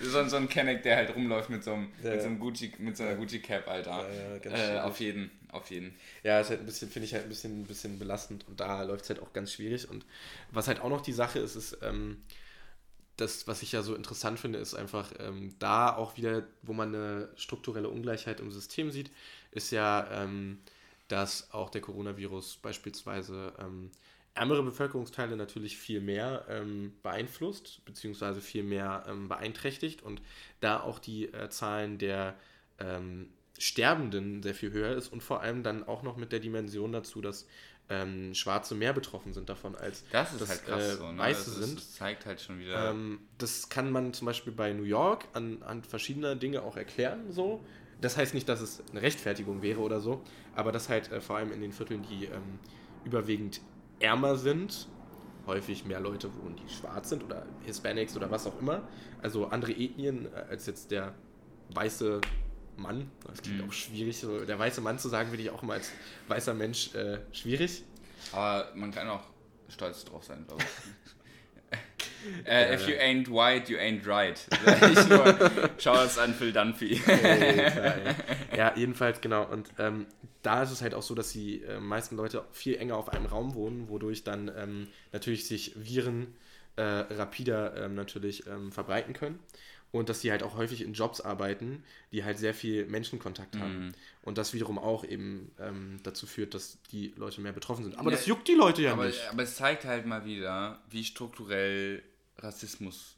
[0.00, 2.72] so, so ein Kenneck, der halt rumläuft mit so, einem, ja, mit so, einem Gucci,
[2.78, 4.06] mit so einer Gucci-Cap, Alter.
[4.44, 5.94] Ja, äh, auf jeden, auf jeden.
[6.22, 8.82] Ja, ist halt ein bisschen, finde ich halt ein bisschen, ein bisschen belastend und da
[8.82, 9.90] läuft es halt auch ganz schwierig.
[9.90, 10.06] Und
[10.52, 12.22] was halt auch noch die Sache ist, ist, ähm,
[13.16, 16.94] das, was ich ja so interessant finde, ist einfach ähm, da auch wieder, wo man
[16.94, 19.10] eine strukturelle Ungleichheit im System sieht,
[19.50, 20.58] ist ja, ähm,
[21.08, 23.90] dass auch der Coronavirus beispielsweise ähm,
[24.36, 30.22] ärmere Bevölkerungsteile natürlich viel mehr ähm, beeinflusst, beziehungsweise viel mehr ähm, beeinträchtigt und
[30.60, 32.36] da auch die äh, Zahlen der
[32.78, 36.92] ähm, Sterbenden sehr viel höher ist und vor allem dann auch noch mit der Dimension
[36.92, 37.46] dazu, dass
[37.88, 41.18] ähm, Schwarze mehr betroffen sind davon als das ist dass, halt krass äh, so, ne?
[41.18, 41.78] Weiße das ist, sind.
[41.78, 42.90] Das zeigt halt schon wieder.
[42.90, 47.64] Ähm, das kann man zum Beispiel bei New York anhand verschiedener Dinge auch erklären, so.
[48.00, 50.22] Das heißt nicht, dass es eine Rechtfertigung wäre oder so,
[50.54, 52.58] aber dass halt äh, vor allem in den Vierteln, die ähm,
[53.04, 53.60] überwiegend
[54.00, 54.88] ärmer sind,
[55.46, 58.82] häufig mehr Leute wohnen, die schwarz sind oder Hispanics oder was auch immer.
[59.22, 61.14] Also andere Ethnien äh, als jetzt der
[61.74, 62.20] weiße
[62.76, 63.10] Mann.
[63.26, 63.68] Das klingt mhm.
[63.68, 64.18] auch schwierig.
[64.18, 65.90] So, der weiße Mann zu sagen, würde ich auch immer als
[66.28, 67.84] weißer Mensch äh, schwierig.
[68.32, 69.24] Aber man kann auch
[69.68, 71.12] stolz drauf sein, glaube ich.
[72.46, 74.40] uh, if you ain't white, you ain't right.
[74.92, 77.00] ich nur, schau es an Phil Dunphy.
[78.56, 79.44] ja, jedenfalls, genau.
[79.44, 80.06] Und ähm,
[80.42, 83.26] da ist es halt auch so, dass die äh, meisten Leute viel enger auf einem
[83.26, 86.34] Raum wohnen, wodurch dann ähm, natürlich sich Viren
[86.76, 89.40] äh, rapider ähm, natürlich ähm, verbreiten können
[89.92, 93.86] und dass sie halt auch häufig in Jobs arbeiten, die halt sehr viel Menschenkontakt haben.
[93.86, 93.92] Mhm.
[94.22, 97.98] Und das wiederum auch eben ähm, dazu führt, dass die Leute mehr betroffen sind.
[97.98, 99.20] Aber ja, das juckt die Leute ja aber, nicht.
[99.30, 102.02] Aber es zeigt halt mal wieder, wie strukturell
[102.38, 103.16] Rassismus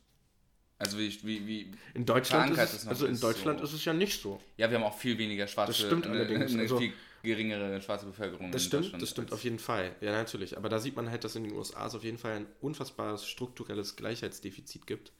[0.78, 3.64] also wie, wie, wie in Deutschland ist es, also in Deutschland so.
[3.64, 4.40] ist es ja nicht so.
[4.57, 5.72] Ja, wir haben auch viel weniger schwarze.
[5.72, 6.52] Das stimmt eine, allerdings.
[6.52, 6.92] Eine also, viel
[7.24, 8.52] geringere schwarze Bevölkerung.
[8.52, 9.96] Das stimmt, das stimmt auf jeden Fall.
[10.00, 10.57] Ja, natürlich.
[10.57, 13.26] Aber da sieht man halt, dass in den USA es auf jeden Fall ein unfassbares
[13.26, 15.12] strukturelles Gleichheitsdefizit gibt.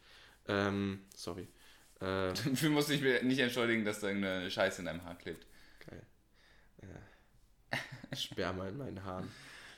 [0.47, 1.49] Ähm, sorry.
[2.01, 5.45] Äh, Dafür muss ich mir nicht entschuldigen, dass da irgendeine Scheiße in deinem Haar klebt.
[5.85, 6.07] Geil.
[6.83, 7.79] Ja.
[8.17, 9.29] Sperma in meinen Haaren.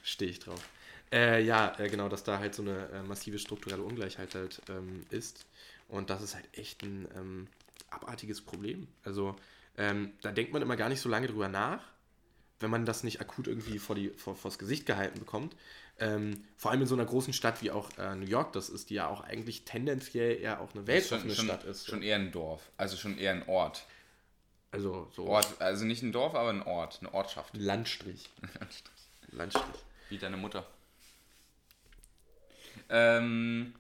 [0.03, 0.63] Stehe ich drauf.
[1.13, 5.05] Äh, ja, äh, genau, dass da halt so eine äh, massive strukturelle Ungleichheit halt ähm,
[5.11, 5.47] ist.
[5.89, 7.49] Und das ist halt echt ein ähm,
[7.91, 8.87] abartiges Problem.
[9.05, 9.35] Also,
[9.77, 11.83] ähm, da denkt man immer gar nicht so lange drüber nach,
[12.61, 15.57] wenn man das nicht akut irgendwie vor die, vor, vors Gesicht gehalten bekommt.
[15.99, 18.91] Ähm, vor allem in so einer großen Stadt wie auch äh, New York das ist,
[18.91, 21.89] die ja auch eigentlich tendenziell eher auch eine weltoffene Stadt ist.
[21.89, 23.85] Schon eher ein Dorf, also schon eher ein Ort.
[24.71, 25.27] Also so.
[25.27, 27.55] Ort, also nicht ein Dorf, aber ein Ort, eine Ortschaft.
[27.57, 28.31] Landstrich.
[28.61, 29.01] Landstrich.
[29.33, 29.85] Landstrich.
[30.09, 30.67] Wie deine Mutter.
[32.89, 33.75] Ähm,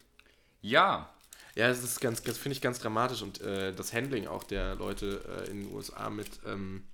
[0.62, 1.12] ja.
[1.56, 4.76] Ja, das ist ganz, das finde ich ganz dramatisch und äh, das Handling auch der
[4.76, 6.84] Leute äh, in den USA mit, ähm,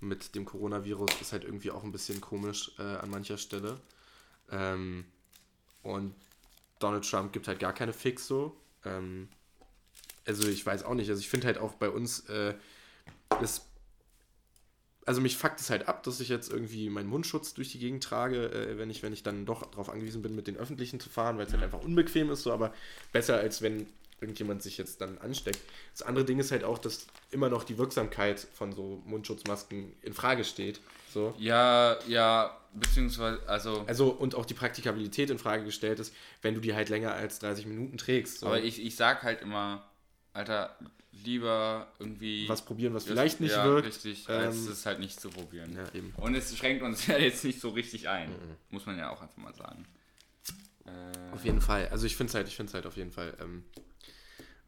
[0.00, 3.80] mit dem Coronavirus ist halt irgendwie auch ein bisschen komisch äh, an mancher Stelle.
[4.50, 5.06] Ähm,
[5.82, 6.14] und
[6.78, 8.56] Donald Trump gibt halt gar keine Fix so.
[8.84, 9.28] Ähm,
[10.26, 11.08] also ich weiß auch nicht.
[11.08, 12.54] Also ich finde halt auch bei uns äh,
[13.40, 13.67] ist
[15.08, 18.04] also mich fuckt es halt ab, dass ich jetzt irgendwie meinen Mundschutz durch die Gegend
[18.04, 21.08] trage, äh, wenn ich wenn ich dann doch darauf angewiesen bin, mit den öffentlichen zu
[21.08, 22.74] fahren, weil es halt einfach unbequem ist, so aber
[23.10, 23.86] besser als wenn
[24.20, 25.60] irgendjemand sich jetzt dann ansteckt.
[25.92, 30.12] Das andere Ding ist halt auch, dass immer noch die Wirksamkeit von so Mundschutzmasken in
[30.12, 30.80] Frage steht.
[31.14, 31.34] So.
[31.38, 33.84] Ja, ja, beziehungsweise, also.
[33.86, 37.38] Also, und auch die Praktikabilität in Frage gestellt ist, wenn du die halt länger als
[37.38, 38.40] 30 Minuten trägst.
[38.40, 38.46] So.
[38.46, 39.88] Aber ich, ich sag halt immer,
[40.34, 40.76] Alter,
[41.24, 42.48] lieber irgendwie.
[42.48, 43.86] Was probieren, was vielleicht nicht ja, wirkt.
[43.86, 45.74] richtig, ähm, als es halt nicht zu probieren.
[45.74, 46.12] Ja, eben.
[46.16, 48.30] Und es schränkt uns ja jetzt nicht so richtig ein.
[48.30, 48.56] Mhm.
[48.70, 49.86] Muss man ja auch einfach mal sagen.
[50.86, 51.88] Äh, auf jeden Fall.
[51.88, 53.64] Also ich finde es halt, ich finde halt auf jeden Fall ähm,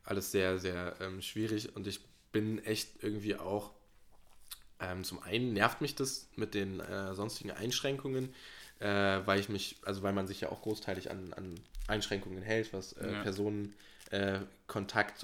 [0.04, 2.00] alles sehr, sehr ähm, schwierig und ich
[2.32, 3.72] bin echt irgendwie auch
[4.80, 8.32] ähm, zum einen nervt mich das mit den äh, sonstigen Einschränkungen,
[8.78, 11.54] äh, weil ich mich, also weil man sich ja auch großteilig an, an
[11.86, 13.22] Einschränkungen hält, was äh, ja.
[13.22, 14.40] Personenkontakt äh,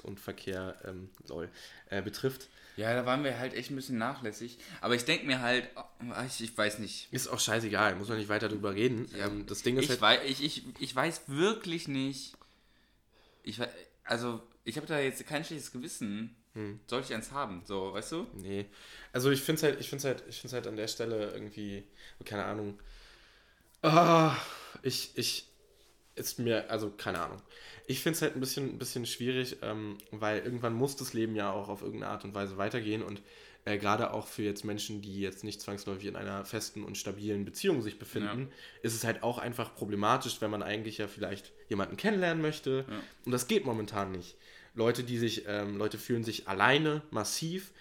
[0.03, 1.49] und Verkehr ähm, soll,
[1.89, 2.49] äh, betrifft.
[2.75, 4.59] Ja, da waren wir halt echt ein bisschen nachlässig.
[4.81, 5.81] Aber ich denke mir halt, oh,
[6.27, 7.11] ich, ich, weiß nicht.
[7.11, 9.09] Ist auch scheißegal, muss man nicht weiter drüber reden.
[9.17, 10.01] Ja, ähm, das Ding ist ich halt.
[10.01, 12.33] Weiß, ich, ich, ich weiß wirklich nicht.
[13.43, 13.59] Ich,
[14.03, 16.35] also, ich habe da jetzt kein schlechtes Gewissen.
[16.53, 16.79] Hm.
[16.85, 17.63] Soll ich eins haben?
[17.65, 18.27] So, weißt du?
[18.33, 18.65] Nee.
[19.11, 21.83] Also ich finde es halt, ich finde halt, ich finde halt an der Stelle irgendwie,
[22.25, 22.79] keine Ahnung.
[23.81, 24.31] Oh,
[24.83, 25.47] ich, ich,
[26.17, 27.41] ist mir, also keine Ahnung.
[27.85, 31.35] Ich finde es halt ein bisschen, ein bisschen schwierig, ähm, weil irgendwann muss das Leben
[31.35, 33.21] ja auch auf irgendeine Art und Weise weitergehen und
[33.65, 37.45] äh, gerade auch für jetzt Menschen, die jetzt nicht zwangsläufig in einer festen und stabilen
[37.45, 38.79] Beziehung sich befinden, ja.
[38.81, 42.99] ist es halt auch einfach problematisch, wenn man eigentlich ja vielleicht jemanden kennenlernen möchte ja.
[43.25, 44.35] und das geht momentan nicht.
[44.73, 47.71] Leute, die sich, ähm, Leute fühlen sich alleine, massiv,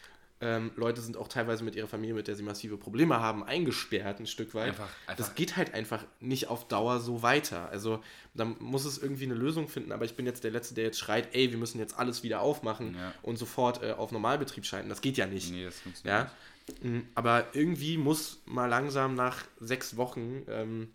[0.41, 4.21] Ähm, Leute sind auch teilweise mit ihrer Familie, mit der sie massive Probleme haben, eingesperrt
[4.21, 4.69] ein Stück weit.
[4.69, 7.71] Einfach- einfach- das geht halt einfach nicht auf Dauer so weiter.
[7.71, 8.03] Also
[8.35, 10.99] da muss es irgendwie eine Lösung finden, aber ich bin jetzt der Letzte, der jetzt
[10.99, 13.15] schreit, ey, wir müssen jetzt alles wieder aufmachen Ja.
[13.23, 14.91] und sofort äh, auf Normalbetrieb schalten.
[14.91, 15.51] Das geht ja nicht.
[15.51, 16.31] Nee, das funktioniert Ja,
[16.69, 16.85] nicht.
[16.85, 20.93] Mm, aber irgendwie muss mal langsam nach sechs Wochen ähm,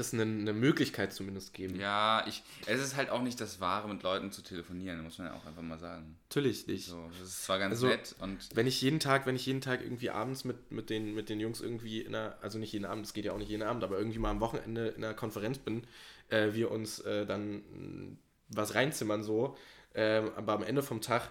[0.00, 1.78] es eine, eine Möglichkeit zumindest geben.
[1.78, 5.28] Ja, ich, es ist halt auch nicht das Wahre, mit Leuten zu telefonieren, muss man
[5.28, 6.16] ja auch einfach mal sagen.
[6.28, 6.86] Natürlich nicht.
[6.86, 9.60] So, das ist zwar ganz Also- nett und Wenn ich jeden Tag, wenn ich jeden
[9.60, 12.84] Tag irgendwie abends mit, mit, den, mit den Jungs irgendwie in einer, also nicht jeden
[12.86, 15.14] Abend, das geht ja auch nicht jeden Abend, aber irgendwie mal am Wochenende in einer
[15.14, 15.84] Konferenz bin,
[16.30, 18.16] äh, wir uns äh, dann mh,
[18.48, 19.56] was reinzimmern so,
[19.94, 21.30] ähm, aber am Ende vom Tag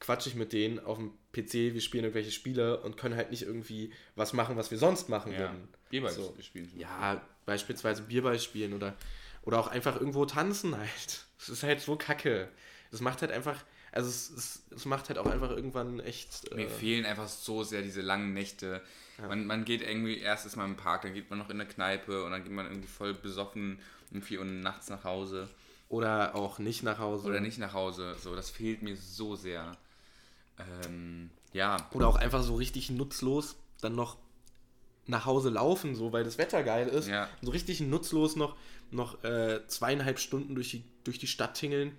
[0.00, 3.42] quatsche ich mit denen auf dem PC, wir spielen irgendwelche Spiele und können halt nicht
[3.42, 5.68] irgendwie was machen, was wir sonst machen ja, würden.
[5.90, 6.34] Bierball So.
[6.40, 6.70] spielen.
[6.76, 8.94] Ja, beispielsweise Bierball spielen oder,
[9.42, 11.24] oder auch einfach irgendwo tanzen halt.
[11.40, 12.48] Es ist halt so kacke.
[12.90, 16.52] Es macht halt einfach, also es, es, es macht halt auch einfach irgendwann echt.
[16.52, 18.82] Mir Äh, fehlen einfach so sehr diese langen Nächte.
[19.18, 21.68] Man, man geht irgendwie erst ist man im Park, dann geht man noch in eine
[21.68, 23.80] Kneipe und dann geht man irgendwie voll besoffen
[24.12, 25.48] um 4 Uhr nachts nach Hause.
[25.88, 27.28] oder auch nicht nach Hause.
[27.28, 28.16] Oder nicht nach Hause.
[28.20, 29.76] So, das fehlt mir so sehr.
[30.84, 31.76] Ähm, ja.
[31.92, 34.16] Oder auch einfach so richtig nutzlos dann noch
[35.06, 37.08] nach Hause laufen, so weil das Wetter geil ist.
[37.08, 37.28] Ja.
[37.40, 38.56] So richtig nutzlos noch,
[38.90, 41.92] noch äh, zweieinhalb Stunden durch die, durch die Stadt tingeln,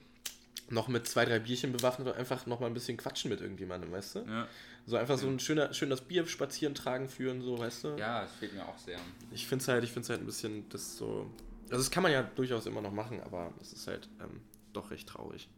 [0.69, 3.91] noch mit zwei, drei Bierchen bewaffnet und einfach noch mal ein bisschen quatschen mit irgendjemandem,
[3.91, 4.19] weißt du?
[4.19, 4.47] Ja,
[4.85, 7.87] So einfach so ein schöner, schön das Bier spazieren, tragen, führen, so, weißt du?
[7.97, 8.99] ja es fehlt mir auch sehr.
[9.31, 11.27] Ich finde es halt, ich find's halt ein bisschen, das so.
[11.71, 14.41] Also, das kann man ja durchaus immer noch machen, aber es ist halt ähm,
[14.73, 15.49] doch recht traurig.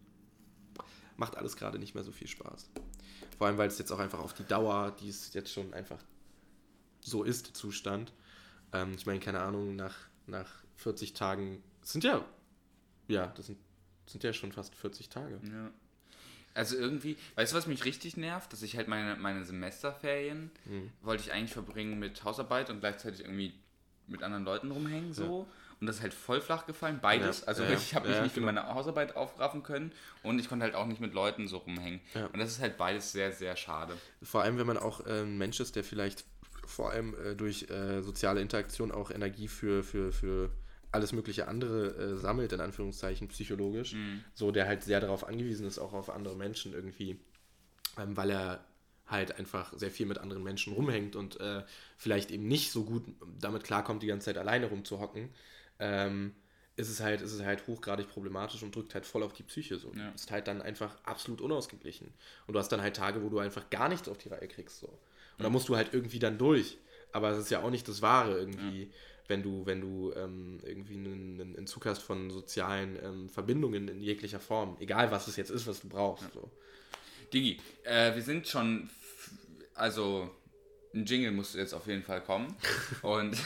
[1.17, 2.69] Macht alles gerade nicht mehr so viel Spaß.
[3.37, 5.99] Vor allem, weil es jetzt auch einfach auf die Dauer, die es jetzt schon einfach
[7.01, 8.13] so ist, der Zustand.
[8.73, 9.95] Ähm, ich meine, keine Ahnung, nach,
[10.27, 12.23] nach 40 Tagen, sind ja,
[13.07, 13.57] ja, das sind,
[14.05, 15.39] sind ja schon fast 40 Tage.
[15.51, 15.71] Ja.
[16.53, 18.51] Also irgendwie, weißt du, was mich richtig nervt?
[18.51, 20.91] Dass ich halt meine, meine Semesterferien Hm.
[21.01, 23.53] wollte ich eigentlich verbringen mit Hausarbeit und gleichzeitig irgendwie
[24.07, 25.47] mit anderen Leuten rumhängen so.
[25.81, 27.41] Und das ist halt voll flach gefallen, beides.
[27.41, 28.53] Ja, Also ja, ich habe mich ja, nicht für genau.
[28.53, 32.01] meine Hausarbeit aufraffen können und ich konnte halt auch nicht mit Leuten so rumhängen.
[32.13, 33.97] Und das ist halt beides sehr, sehr schade.
[34.21, 36.23] Vor allem, wenn man auch äh, ein Mensch ist, der vielleicht
[36.67, 40.51] vor allem äh, durch äh, soziale Interaktion auch Energie für, für, für
[40.91, 43.95] alles mögliche andere äh, sammelt, in Anführungszeichen psychologisch.
[44.35, 47.19] So, der halt sehr darauf angewiesen ist, auch auf andere Menschen irgendwie,
[47.97, 48.65] ähm, weil er
[49.07, 51.63] halt einfach sehr viel mit anderen Menschen rumhängt und äh,
[51.97, 53.03] vielleicht eben nicht so gut
[53.39, 55.29] damit klarkommt, die ganze Zeit alleine rumzuhocken.
[55.81, 56.33] Ähm,
[56.77, 59.77] ist es halt, ist es halt hochgradig problematisch und drückt halt voll auf die Psyche
[59.77, 59.91] so.
[59.93, 60.09] Ja.
[60.11, 62.13] Ist halt dann einfach absolut unausgeglichen.
[62.47, 64.79] Und du hast dann halt Tage, wo du einfach gar nichts auf die Reihe kriegst
[64.79, 64.87] so.
[64.87, 66.77] Und da musst du halt irgendwie dann durch.
[67.11, 68.89] Aber es ist ja auch nicht das Wahre irgendwie,
[69.27, 74.01] wenn du, wenn du ähm, irgendwie einen, einen Entzug hast von sozialen ähm, Verbindungen in
[74.01, 74.77] jeglicher Form.
[74.79, 76.31] Egal was es jetzt ist, was du brauchst.
[76.33, 76.49] So.
[77.33, 78.89] Digi, äh, wir sind schon,
[79.73, 80.29] also
[80.93, 82.55] ein Jingle muss jetzt auf jeden Fall kommen
[83.01, 83.37] und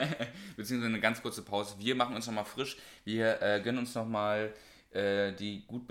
[0.56, 1.74] beziehungsweise eine ganz kurze Pause.
[1.78, 4.52] Wir machen uns nochmal frisch, wir äh, gönnen uns nochmal
[4.92, 5.82] äh, die gut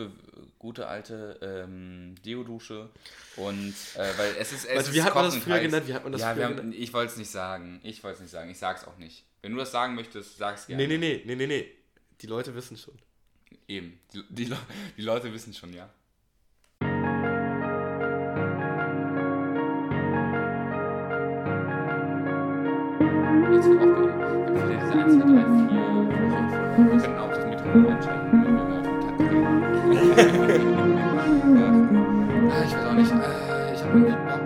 [0.57, 2.89] gute alte ähm, Deodusche
[3.37, 5.87] und äh, weil es ist es ist wie hat man das früher genannt?
[5.87, 6.75] Wie hat man das ja, früher haben, genannt?
[6.77, 9.23] ich wollte es nicht sagen, ich wollte es nicht sagen, ich sag's auch nicht.
[9.41, 10.85] Wenn du das sagen möchtest, sag's gerne.
[10.85, 11.71] Nee, nee, nee, nee, nee, nee.
[12.21, 12.95] Die Leute wissen schon.
[13.67, 14.53] Eben, die, die,
[14.97, 15.89] die Leute wissen schon, ja.
[23.59, 24.07] Aufgenommen.
[24.47, 26.07] Ich habe wieder diese 1, 2, 3, 4,
[26.75, 26.91] 5.
[26.91, 29.47] Wir können auch das Metronom einschalten, wenn wir auf den Takt drehen.
[32.49, 33.11] ah, ich weiß auch nicht.
[33.11, 34.43] Äh, ich habe irgendwie Bock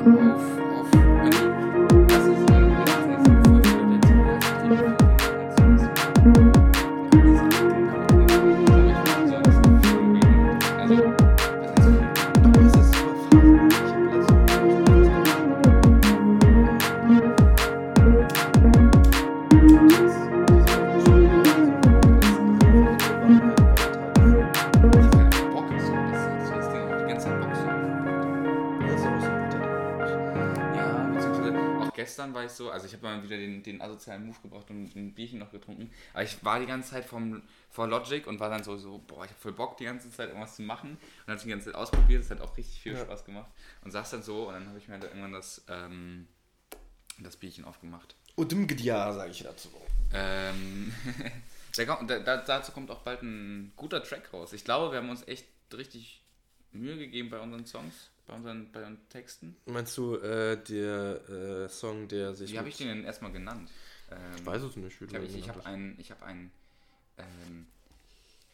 [33.94, 37.41] asozialen Move gebracht und ein Bierchen noch getrunken, aber ich war die ganze Zeit vom,
[37.70, 40.30] vor Logic und war dann so, so boah, ich habe voll Bock die ganze Zeit
[40.30, 42.94] irgendwas zu machen und habe es die ganze Zeit ausprobiert, es hat auch richtig viel
[42.94, 43.02] Ja.
[43.02, 43.52] Spaß gemacht
[43.84, 46.28] und saß dann so und dann habe ich mir halt irgendwann das, ähm,
[47.20, 48.16] das Bierchen aufgemacht.
[48.36, 49.70] Udimgdia, sage ich dazu.
[50.12, 50.94] Ähm,
[51.76, 54.54] da, da, dazu kommt auch bald ein guter Track raus.
[54.54, 56.24] Ich glaube, wir haben uns echt richtig
[56.72, 59.55] Mühe gegeben bei unseren Songs, bei unseren, bei unseren Texten.
[59.65, 62.51] Meinst du äh, der äh, Song, der sich.
[62.51, 63.69] Wie habe ich den denn erstmal genannt?
[64.11, 66.11] Ähm, Ich weiß es nicht, wie Ich du habe ich, ich hab genannt einen, ich
[66.11, 66.51] habe einen,
[67.17, 67.67] ähm,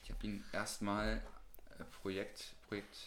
[0.04, 1.22] ich habe ihn erstmal
[1.80, 2.98] äh, Projekt, Projekt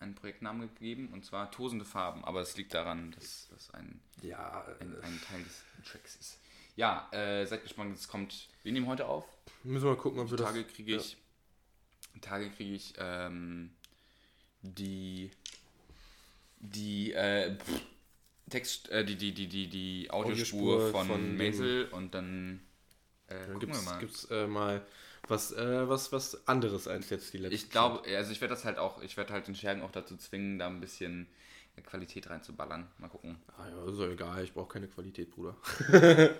[0.00, 4.64] einen Projektnamen gegeben und zwar Tosende Farben, aber es liegt daran, dass das ein, Ja,
[4.80, 6.38] ein, ein Teil des Tracks ist.
[6.76, 8.48] Ja, äh, seid gespannt, es kommt.
[8.62, 9.24] Wir nehmen heute auf.
[9.64, 10.72] müssen wir mal gucken, ob wir Tage das...
[10.72, 11.16] kriege ich,
[12.20, 13.72] Tage kriege ich ähm,
[14.62, 15.32] die
[16.60, 17.80] die äh, pff,
[18.50, 22.60] Text, äh, die die die die die Audiospur, Audiospur von, von Maisel und dann
[23.28, 24.00] äh, Dann gucken gibt's, wir mal.
[24.00, 24.86] gibt's äh, mal
[25.28, 28.64] was, äh, was, was anderes als jetzt die letzte Ich glaube, also ich werde das
[28.64, 31.28] halt auch, ich werde halt den Schergen auch dazu zwingen, da ein bisschen
[31.84, 32.88] Qualität reinzuballern.
[32.98, 33.38] Mal gucken.
[33.56, 35.56] Ah ja, ist doch egal, ich brauche keine Qualität, Bruder.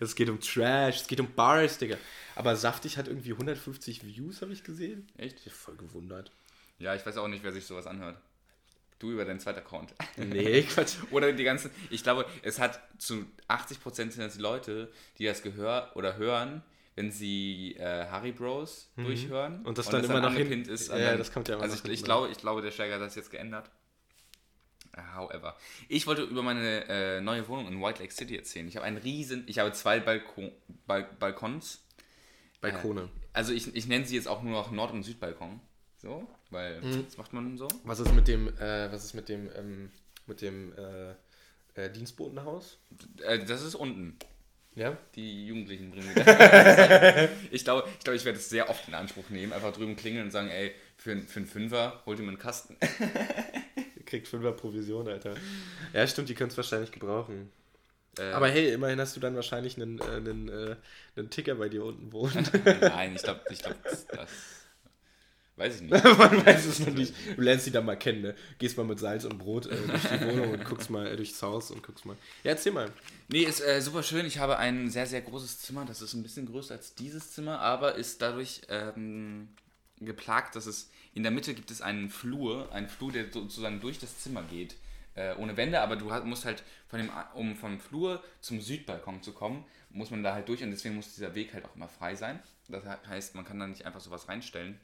[0.00, 1.96] es geht um Trash, es geht um Bars, Digga.
[2.34, 5.08] Aber Saftig hat irgendwie 150 Views, habe ich gesehen.
[5.16, 5.38] Echt?
[5.38, 6.32] Ich bin voll gewundert.
[6.78, 8.18] Ja, ich weiß auch nicht, wer sich sowas anhört.
[8.98, 9.94] Du über deinen zweiten Account.
[10.16, 10.96] Nee, Quatsch.
[11.12, 15.42] Oder die ganzen, ich glaube, es hat zu 80% sind das die Leute, die das
[15.42, 16.62] gehör oder hören,
[16.96, 19.66] wenn sie äh, Harry Bros durchhören Mhm.
[19.66, 20.88] Und das dann immer nach angepinnt hinten- ist.
[20.88, 22.60] ja, an ja, dein- das kommt ja immer Also nach ich, ich, glaube, ich glaube,
[22.60, 23.70] der Steiger hat das jetzt geändert.
[24.96, 25.56] Äh, However.
[25.88, 28.66] Ich wollte über meine äh, neue Wohnung in White Lake City erzählen.
[28.66, 30.50] Ich habe einen riesen, ich habe zwei Balkon,
[30.88, 31.84] Bal Balkons.
[32.60, 33.08] Balkone.
[33.32, 35.60] Also ich, ich nenne sie jetzt auch nur noch Nord- und Südbalkon.
[35.98, 37.04] So, weil Mhm.
[37.04, 37.68] das macht man so.
[37.84, 39.90] Was ist mit dem, äh, was ist mit dem, ähm,
[40.26, 42.78] mit dem äh, äh, Dienstbotenhaus?
[43.22, 44.16] Äh, das ist unten.
[44.74, 44.96] Ja?
[45.16, 47.28] Die Jugendlichen bringen wieder.
[47.50, 49.52] ich glaube, ich, glaub, ich werde es sehr oft in Anspruch nehmen.
[49.52, 52.76] Einfach drüben klingeln und sagen, ey, für, für einen Fünfer holt ihr mir einen Kasten.
[54.06, 55.34] Kriegt 5er Provision, Alter.
[55.92, 57.50] Ja, stimmt, die können es wahrscheinlich gebrauchen.
[58.18, 60.76] Äh, Aber hey, immerhin hast du dann wahrscheinlich einen, äh, einen, äh,
[61.16, 62.48] einen Ticker bei dir unten wohnen.
[62.80, 64.30] Nein, ich glaube, ich glaub, das, das
[65.58, 66.04] weiß ich nicht.
[66.04, 67.14] Man weiß es noch nicht.
[67.36, 68.34] Du lernst sie dann mal kennen, ne?
[68.58, 71.40] Gehst mal mit Salz und Brot äh, durch die Wohnung und guckst mal äh, durchs
[71.42, 72.16] Haus und guckst mal.
[72.44, 72.90] Ja, erzähl mal.
[73.28, 74.26] Nee, ist äh, super schön.
[74.26, 75.84] Ich habe ein sehr, sehr großes Zimmer.
[75.84, 79.48] Das ist ein bisschen größer als dieses Zimmer, aber ist dadurch ähm,
[80.00, 83.98] geplagt, dass es in der Mitte gibt es einen Flur, einen Flur, der sozusagen durch
[83.98, 84.76] das Zimmer geht.
[85.14, 89.32] Äh, ohne Wände, aber du musst halt von dem, um vom Flur zum Südbalkon zu
[89.32, 92.14] kommen, muss man da halt durch und deswegen muss dieser Weg halt auch immer frei
[92.14, 92.38] sein.
[92.68, 94.78] Das heißt, man kann da nicht einfach sowas reinstellen.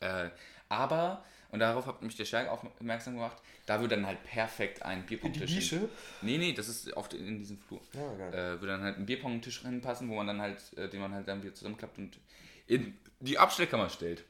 [0.00, 0.30] Äh,
[0.68, 3.36] aber, und darauf hat mich der Stärke aufmerksam gemacht,
[3.66, 5.88] da würde dann halt perfekt ein Bierpong-Tisch hin-
[6.22, 7.80] Nee, nee, das ist oft in diesem Flur.
[7.92, 8.32] Ja, geil.
[8.34, 11.26] Äh, würde dann halt ein Bierpong-Tisch reinpassen, wo man dann halt, äh, den man halt
[11.28, 12.18] dann wieder zusammenklappt und
[12.66, 14.24] in die Abstellkammer stellt.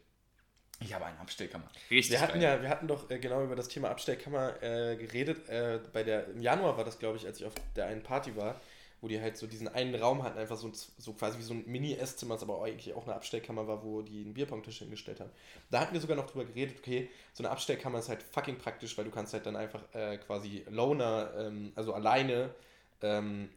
[0.81, 1.69] Ich habe eine Abstellkammer.
[1.91, 2.57] Richtig Wir hatten geil.
[2.57, 5.49] ja, wir hatten doch äh, genau über das Thema Abstellkammer äh, geredet.
[5.49, 8.37] Äh, bei der, Im Januar war das, glaube ich, als ich auf der einen Party
[8.37, 8.61] war,
[9.01, 11.65] wo die halt so diesen einen Raum hatten, einfach so, so quasi wie so ein
[11.67, 15.31] Mini-Esszimmer, was aber eigentlich auch eine Abstellkammer war, wo die einen Bierpongtisch hingestellt haben.
[15.71, 18.99] Da hatten wir sogar noch drüber geredet, okay, so eine Abstellkammer ist halt fucking praktisch,
[18.99, 22.51] weil du kannst halt dann einfach äh, quasi Loner, ähm, also alleine
[23.03, 23.51] ähm,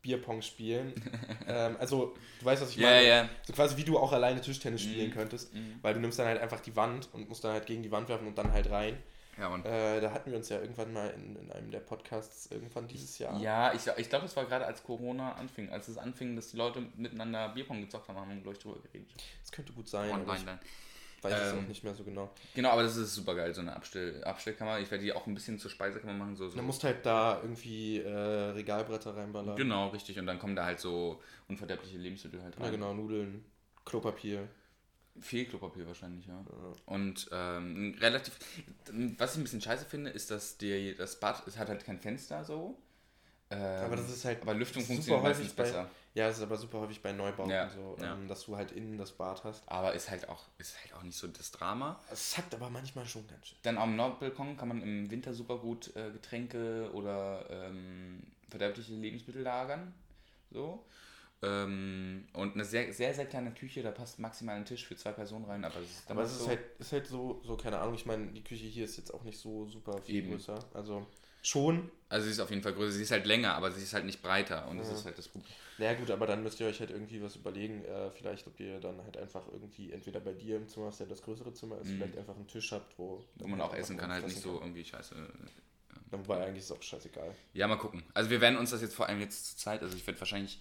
[0.00, 0.94] Bierpong spielen.
[1.48, 3.04] ähm, also, du weißt, was ich meine.
[3.06, 3.28] ja.
[3.44, 5.14] So quasi wie du auch alleine Tischtennis spielen Mhm.
[5.14, 5.80] könntest, Mhm.
[5.82, 8.08] weil du nimmst dann halt einfach die Wand und musst dann halt gegen die Wand
[8.08, 8.96] werfen und dann halt rein.
[9.38, 9.64] Ja, Mann.
[9.64, 13.18] Äh, da hatten wir uns ja irgendwann mal in, in einem der Podcasts irgendwann dieses
[13.18, 13.40] Jahr.
[13.40, 16.56] Ja, ich, ich glaube, es war gerade als Corona anfing, als es anfing, dass die
[16.56, 19.08] Leute miteinander Bierpong gezockt haben, haben wir, glaube ich, drüber geredet.
[19.42, 20.58] Das könnte gut sein, Online ich dann.
[21.22, 22.30] weiß Ähm, auch nicht mehr so genau.
[22.54, 24.80] Genau, aber das ist super geil, so eine Abstell Abstellkammer.
[24.80, 26.36] Ich werde die auch ein bisschen zur Speisekammer machen.
[26.36, 26.56] So, so.
[26.56, 29.56] Dann musst halt da irgendwie äh, Regalbretter reinballern.
[29.56, 30.18] Genau, richtig.
[30.18, 32.64] Und dann kommen da halt so unverderbliche Lebensmittel halt rein.
[32.64, 33.44] Ja, genau, Nudeln,
[33.84, 34.48] Klopapier.
[35.20, 36.44] Viel Klopapier wahrscheinlich, ja.
[36.86, 38.36] Und ähm, relativ.
[39.18, 41.98] Was ich ein bisschen scheiße finde, ist, dass die, das Bad es hat halt kein
[41.98, 42.78] Fenster so.
[43.50, 45.90] Ähm, Aber das ist halt Aber Lüftung funktioniert häufig meistens bei- besser.
[46.14, 48.12] Ja, es ist aber super häufig bei Neubauten Ja, so, ja.
[48.14, 49.62] ähm, dass du halt innen das Bad hast.
[49.66, 51.98] Aber ist halt auch, ist halt auch nicht so das Drama.
[52.10, 53.58] Es sackt aber manchmal schon ganz schön.
[53.62, 59.42] Dann am Nordbalkon kann man im Winter super gut äh, Getränke oder ähm, verderbliche Lebensmittel
[59.42, 59.94] lagern.
[60.50, 60.84] So.
[61.40, 65.12] Ähm, und eine sehr, sehr, sehr kleine Küche, da passt maximal ein Tisch für zwei
[65.12, 66.48] Personen rein, aber es ist dann Aber es ist so.
[66.48, 69.22] halt, ist halt so, so, keine Ahnung, ich meine, die Küche hier ist jetzt auch
[69.22, 70.30] nicht so super viel Eben.
[70.30, 70.58] größer.
[70.74, 71.06] Also
[71.42, 71.90] schon.
[72.08, 74.04] Also sie ist auf jeden Fall größer, sie ist halt länger, aber sie ist halt
[74.04, 74.94] nicht breiter und das Ja.
[74.94, 75.52] ist halt das Problem.
[75.78, 78.80] Naja gut, aber dann müsst ihr euch halt irgendwie was überlegen, äh, vielleicht ob ihr
[78.80, 81.90] dann halt einfach irgendwie entweder bei dir im Zimmer, was ja das größere Zimmer ist,
[81.90, 81.98] Mhm.
[81.98, 84.84] vielleicht einfach einen Tisch habt, wo, Wo man auch essen kann, halt nicht so irgendwie
[84.84, 85.14] scheiße.
[86.10, 87.34] Dann wobei eigentlich ist es auch scheißegal.
[87.54, 88.02] Ja, mal gucken.
[88.14, 90.58] Also wir werden uns das jetzt vor allem jetzt zur Zeit, also ich werde wahrscheinlich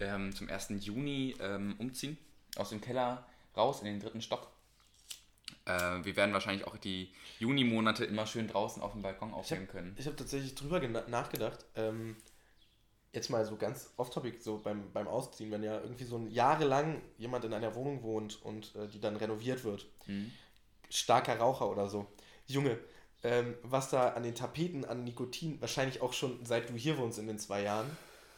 [0.00, 0.68] ähm, zum 1.
[0.80, 2.18] Juni ähm, umziehen,
[2.56, 3.26] aus dem Keller
[3.56, 4.48] raus in den dritten Stock.
[5.64, 9.94] Äh, wir werden wahrscheinlich auch die Juni-Monate immer schön draußen auf dem Balkon aufnehmen können.
[9.98, 12.16] Ich habe tatsächlich drüber nachgedacht, ähm,
[13.12, 17.00] jetzt mal so ganz off-topic, so beim, beim Ausziehen, wenn ja irgendwie so ein jahrelang
[17.18, 20.32] jemand in einer Wohnung wohnt und äh, die dann renoviert wird, Mhm.
[20.88, 22.06] starker Raucher oder so.
[22.46, 22.78] Junge,
[23.22, 27.18] ähm, was da an den Tapeten an Nikotin wahrscheinlich auch schon seit du hier wohnst
[27.18, 27.88] in den zwei Jahren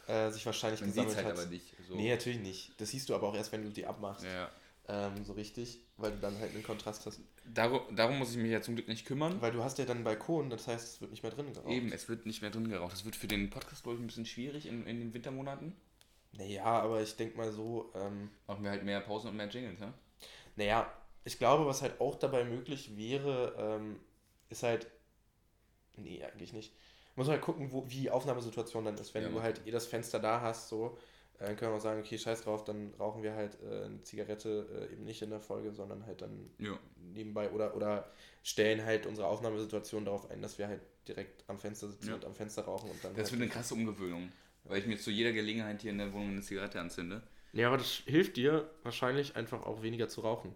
[0.07, 1.37] äh, sich wahrscheinlich Man gesammelt es halt hat.
[1.39, 1.73] aber nicht.
[1.87, 1.95] So.
[1.95, 2.79] Nee, natürlich nicht.
[2.79, 4.25] Das siehst du aber auch erst, wenn du die abmachst.
[4.25, 4.49] Ja,
[4.87, 7.19] ähm, so richtig, weil du dann halt einen Kontrast hast.
[7.51, 9.41] Darum, darum muss ich mich ja zum Glück nicht kümmern.
[9.41, 11.71] Weil du hast ja dann einen Balkon, das heißt, es wird nicht mehr drin geraucht.
[11.71, 12.93] Eben, es wird nicht mehr drin geraucht.
[12.93, 15.73] Das wird für den Podcast, glaube ich, ein bisschen schwierig in, in den Wintermonaten.
[16.33, 19.79] Naja, aber ich denke mal so, ähm, Machen wir halt mehr Pausen und mehr Jingles,
[19.79, 19.93] ja?
[20.55, 20.91] naja,
[21.23, 23.99] ich glaube, was halt auch dabei möglich wäre, ähm,
[24.49, 24.87] ist halt,
[25.95, 26.73] nee, eigentlich nicht.
[27.15, 29.13] Muss halt gucken, wo, wie die Aufnahmesituation dann ist.
[29.13, 30.97] Wenn Ja, du halt eh das Fenster da hast, so,
[31.39, 34.67] dann können wir auch sagen, okay, scheiß drauf, dann rauchen wir halt äh, eine Zigarette
[34.89, 36.77] äh, eben nicht in der Folge, sondern halt dann Ja.
[37.13, 38.09] nebenbei oder, oder
[38.43, 42.15] stellen halt unsere Aufnahmesituation darauf ein, dass wir halt direkt am Fenster sitzen Ja.
[42.15, 43.13] und am Fenster rauchen und dann.
[43.13, 44.29] Das halt wird eine krasse Umgewöhnung.
[44.63, 47.21] Weil ich mir zu jeder Gelegenheit hier in der Wohnung eine Zigarette anzünde.
[47.53, 50.53] Ja, aber das hilft dir wahrscheinlich einfach auch weniger zu rauchen.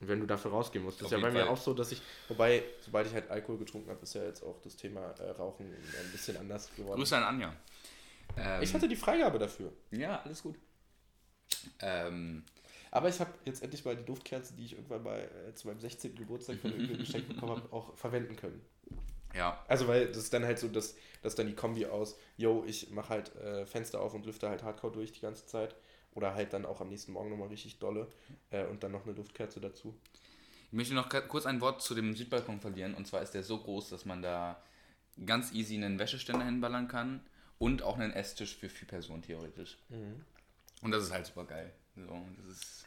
[0.00, 1.00] Und wenn du dafür rausgehen musst.
[1.00, 3.58] Das Auf ist ja bei mir auch so, dass ich, wobei, sobald ich halt Alkohol
[3.58, 6.98] getrunken habe, ist ja jetzt auch das Thema äh, Rauchen ein bisschen anders geworden.
[6.98, 7.52] Grüße an Anja.
[8.36, 9.72] Ähm, Ich hatte die Freigabe dafür.
[9.90, 10.56] ja, alles gut.
[11.80, 12.44] Ähm,
[12.90, 15.80] Aber ich habe jetzt endlich mal die Duftkerze, die ich irgendwann mal äh, zu meinem
[15.80, 16.14] 16.
[16.14, 18.60] Geburtstag von irgendeinem Geschenk bekommen habe, auch verwenden können.
[19.34, 22.64] ja, Also, weil das ist dann halt so, dass, dass dann die Kombi aus, yo,
[22.66, 25.74] ich mache halt äh, Fenster auf und lüfte halt hardcore durch die ganze Zeit.
[26.14, 28.08] Oder halt dann auch am nächsten Morgen nochmal richtig dolle.
[28.50, 29.94] Äh, und dann noch eine Duftkerze dazu.
[30.66, 32.94] Ich möchte noch kurz ein Wort zu dem Südbalkon verlieren.
[32.94, 34.60] Und zwar ist der so groß, dass man da
[35.24, 37.20] ganz easy einen Wäscheständer hinballern kann
[37.58, 39.78] und auch einen Esstisch für vier Personen theoretisch.
[40.82, 41.72] Und das ist halt super geil.
[41.96, 42.86] So, das ist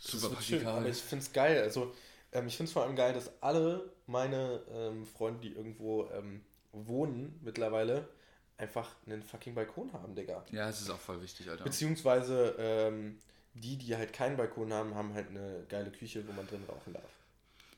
[0.00, 1.62] super Das ist schön, aber ich finde es geil.
[1.62, 1.92] Also,
[2.32, 6.42] ähm, ich finde es vor allem geil, dass alle meine ähm, Freunde, die irgendwo ähm,
[6.72, 8.08] wohnen mittlerweile,
[8.56, 10.44] einfach einen fucking Balkon haben, Digga.
[10.52, 11.64] Ja, es ist auch voll wichtig, Alter.
[11.64, 13.18] Beziehungsweise ähm,
[13.54, 16.92] die, die halt keinen Balkon haben, haben halt eine geile Küche, wo man drin rauchen
[16.92, 17.10] darf.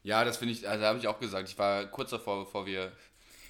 [0.02, 1.48] Ja, das finde ich, also habe ich auch gesagt.
[1.48, 2.92] Ich war kurz davor, bevor wir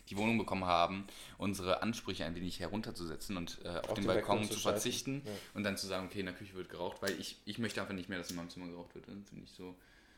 [0.08, 1.06] die Wohnung bekommen haben,
[1.36, 4.62] unsere Ansprüche ein wenig herunterzusetzen und äh, auf, den, Balkon, zu scheißen.
[4.62, 5.32] verzichten Ja.
[5.54, 7.94] und dann zu sagen, okay, in der Küche wird geraucht, weil ich, ich möchte einfach
[7.94, 9.06] nicht mehr, dass in meinem Zimmer geraucht wird.
[9.08, 9.74] Das finde ich so.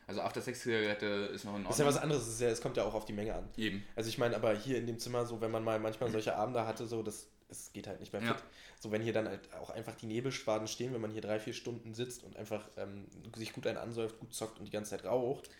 [0.08, 1.68] Also After Sex Zigarette ist noch in Ordnung.
[1.68, 3.34] Das ist ja was anderes, es, ist ja, es kommt ja auch auf die Menge
[3.34, 3.46] an.
[3.58, 3.84] Eben.
[3.94, 6.66] Also ich meine, aber hier in dem Zimmer, so wenn man mal manchmal solche Abende
[6.66, 8.30] hatte, so das, es geht halt nicht mehr fit.
[8.30, 8.42] Ja.
[8.80, 11.52] So wenn hier dann halt auch einfach die Nebelschwaden stehen, wenn man hier drei, vier
[11.52, 13.04] Stunden sitzt und einfach ähm,
[13.36, 15.50] sich gut einen ansäuft, gut zockt und die ganze Zeit raucht.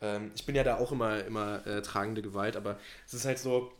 [0.00, 3.40] Ähm, ich bin ja da auch immer, immer äh, tragende Gewalt, aber es ist halt
[3.40, 3.72] so,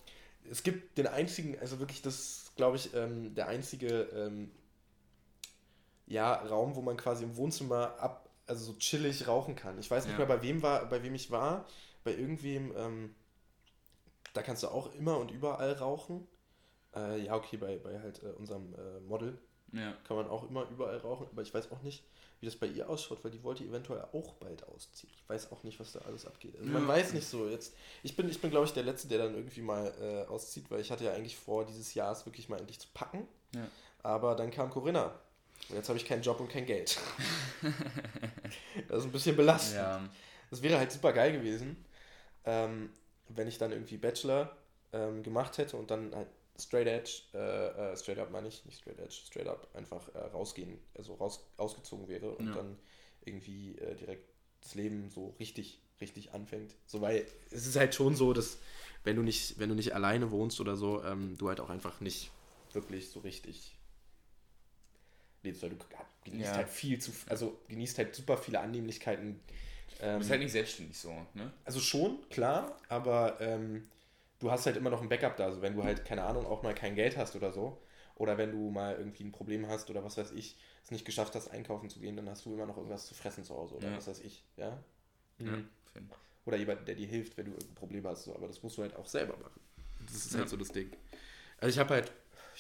[0.51, 4.51] es gibt den einzigen, also wirklich das, glaube ich, ähm, der einzige ähm,
[6.09, 8.22] ja, Raum, wo man quasi im Wohnzimmer ab,
[8.53, 9.79] also so chillig rauchen kann.
[9.79, 10.19] Ich weiß nicht Ja.
[10.19, 11.67] mehr, bei wem war, bei wem ich war,
[12.05, 13.15] bei irgendwem, ähm,
[14.35, 16.27] da kannst du auch immer und überall rauchen.
[16.95, 19.39] Äh, ja, okay, bei, bei halt äh, unserem äh, Model
[19.73, 19.95] Ja.
[20.05, 22.05] kann man auch immer überall rauchen, aber ich weiß auch nicht,
[22.41, 25.11] wie das bei ihr ausschaut, weil die wollte eventuell auch bald ausziehen.
[25.17, 26.55] Ich weiß auch nicht, was da alles abgeht.
[26.59, 26.89] Also man Ja.
[26.89, 27.49] weiß nicht so.
[27.49, 30.71] Jetzt, ich bin, ich bin glaube ich, der Letzte, der dann irgendwie mal äh, auszieht,
[30.71, 33.27] weil ich hatte ja eigentlich vor, dieses Jahr es wirklich mal endlich zu packen.
[33.55, 33.67] Ja.
[34.03, 35.19] Aber dann kam Corinna.
[35.69, 36.99] Und jetzt habe ich keinen Job und kein Geld.
[38.89, 39.77] das ist ein bisschen belastend.
[39.77, 40.11] Ja.
[40.51, 41.83] Das wäre halt super geil gewesen,
[42.45, 42.91] ähm,
[43.29, 44.57] wenn ich dann irgendwie Bachelor
[44.93, 46.29] ähm, gemacht hätte und dann halt
[46.61, 50.19] straight edge, äh, äh, straight up meine ich, nicht straight edge, straight up einfach äh,
[50.19, 52.55] rausgehen, also raus, ausgezogen wäre und Ja.
[52.55, 52.79] dann
[53.25, 54.29] irgendwie äh, direkt
[54.61, 56.75] das Leben so richtig, richtig anfängt.
[56.87, 58.59] So, weil es ist halt schon so, dass
[59.05, 62.01] wenn du nicht, wenn du nicht alleine wohnst oder so, ähm, du halt auch einfach
[62.01, 62.31] nicht
[62.73, 63.77] wirklich so richtig
[65.45, 65.77] lebst, weil du
[66.25, 66.57] genießt Ja.
[66.59, 69.41] halt viel zu, also genießt halt super viele Annehmlichkeiten.
[69.99, 71.53] Du Ähm, bist halt nicht selbstständig so, ne?
[71.65, 73.89] also schon, klar, aber ähm,
[74.41, 75.45] du hast halt immer noch ein Backup da.
[75.47, 77.81] Also wenn du halt, keine Ahnung, auch mal kein Geld hast oder so,
[78.17, 81.35] oder wenn du mal irgendwie ein Problem hast oder was weiß ich, es nicht geschafft
[81.35, 83.89] hast, einkaufen zu gehen, dann hast du immer noch irgendwas zu fressen zu Hause oder
[83.89, 83.97] Ja.
[83.97, 84.79] was weiß ich, ja?
[85.39, 85.47] Ja.
[85.47, 85.69] Mhm.
[85.93, 86.11] Finn.
[86.45, 88.35] Oder jemand, der dir hilft, wenn du irgendein Problem hast, so.
[88.35, 89.61] aber das musst du halt auch selber machen.
[90.07, 90.51] Das ist halt Ja.
[90.51, 90.91] so das Ding.
[91.59, 92.13] Also ich habe halt,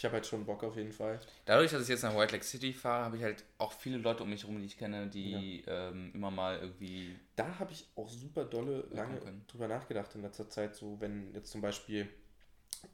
[0.02, 1.20] ich habe halt schon Bock auf jeden Fall.
[1.44, 4.24] Dadurch, dass ich jetzt nach White Lake City fahre, habe ich halt auch viele Leute
[4.24, 7.14] um mich herum, die ich kenne, die ähm, immer mal irgendwie.
[7.36, 9.44] Da habe ich auch super dolle lange können.
[9.46, 12.08] drüber nachgedacht in letzter Zeit, so wenn jetzt zum Beispiel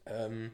[0.04, 0.50] ähm,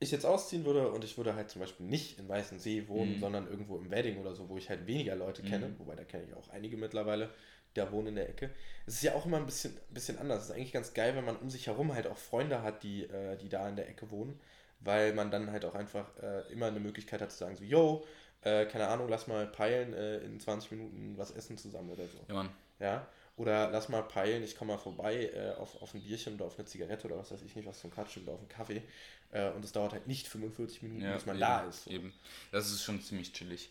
[0.00, 3.18] ich jetzt ausziehen würde und ich würde halt zum Beispiel nicht in Weißensee wohnen, Mhm.
[3.18, 5.78] sondern irgendwo im Wedding oder so, wo ich halt weniger Leute kenne, Mhm.
[5.80, 8.48] wobei da kenne ich auch einige mittlerweile, die da wohnen in der Ecke.
[8.86, 10.44] Es ist ja auch immer ein bisschen, bisschen anders.
[10.44, 13.04] Es ist eigentlich ganz geil, wenn man um sich herum halt auch Freunde hat, die,
[13.04, 14.40] äh, die da in der Ecke wohnen,
[14.80, 18.06] weil man dann halt auch einfach äh, immer eine Möglichkeit hat zu sagen, so, yo,
[18.42, 22.24] äh, keine Ahnung, lass mal peilen, äh, in 20 Minuten was essen zusammen oder so.
[22.28, 22.50] Ja, Mann.
[22.78, 26.46] Ja, oder lass mal peilen, ich komme mal vorbei äh, auf, auf ein Bierchen oder
[26.46, 28.82] auf eine Zigarette oder was weiß ich nicht, was zum Quatschen oder auf einen Kaffee.
[29.30, 31.84] Äh, und es dauert halt nicht 45 Minuten, Ja, bis man eben, da ist.
[31.84, 31.90] So.
[31.90, 32.12] Eben.
[32.50, 33.70] Das ist schon ziemlich chillig.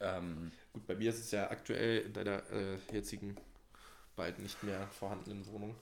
[0.00, 3.36] Ähm, Gut, bei mir ist es ja aktuell in deiner äh, jetzigen,
[4.16, 5.74] bald nicht mehr vorhandenen Wohnung,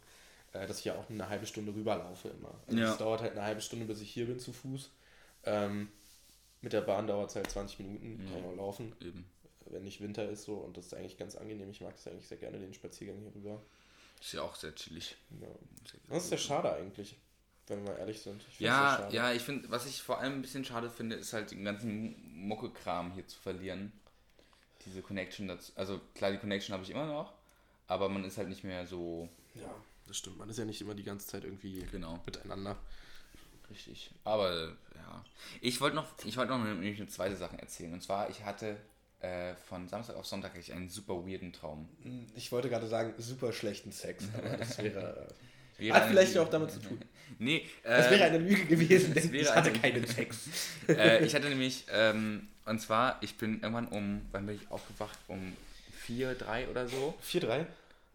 [0.65, 2.55] dass ich ja auch eine halbe Stunde rüberlaufe immer.
[2.67, 2.93] Also Ja.
[2.93, 4.91] Es dauert halt eine halbe Stunde, bis ich hier bin zu Fuß.
[5.45, 5.89] Ähm,
[6.63, 8.39] Mit der Bahn dauert es halt 20 Minuten, kann Ja.
[8.41, 9.25] ich auch laufen, Eben.
[9.67, 10.55] wenn nicht Winter ist so.
[10.55, 11.71] Und das ist eigentlich ganz angenehm.
[11.71, 13.63] Ich mag es eigentlich sehr gerne, den Spaziergang hier rüber.
[14.21, 15.17] Ist ja auch sehr chillig.
[15.41, 15.47] Ja.
[15.91, 17.17] Sehr Das ist ja schade eigentlich,
[17.69, 18.43] wenn wir mal ehrlich sind.
[18.59, 21.65] Ja, ja, ich finde, was ich vor allem ein bisschen schade finde, ist halt den
[21.65, 22.17] ganzen
[22.49, 23.93] Mucke-Kram hier zu verlieren.
[24.87, 25.73] Diese Connection dazu.
[25.75, 27.33] Also klar, die Connection habe ich immer noch,
[27.89, 29.75] aber man ist halt nicht mehr so Ja,
[30.07, 30.39] das stimmt.
[30.39, 32.77] Man ist ja nicht immer die ganze Zeit irgendwie genau miteinander.
[33.71, 34.11] richtig.
[34.25, 35.25] Aber ja,
[35.61, 37.93] ich wollte noch, ich wollte noch nämlich eine zweite Sache erzählen.
[37.93, 38.77] Und zwar, ich hatte
[39.21, 41.89] äh, von Samstag auf Sonntag hatte ich einen super weirden Traum.
[42.35, 45.27] Ich wollte gerade sagen, super schlechten Sex, aber das wäre.
[45.79, 46.43] Wäre Hat vielleicht Lüge.
[46.43, 46.99] auch damit zu tun.
[47.39, 50.49] Nee, Das äh, wäre eine Lüge gewesen, das denn wäre ich hatte eine- keinen Sex.
[50.89, 55.19] äh, ich hatte nämlich, ähm, und zwar, ich bin irgendwann um, wann bin ich aufgewacht?
[55.27, 55.55] Um
[56.07, 57.15] 4, 3 oder so.
[57.21, 57.67] 4, 3?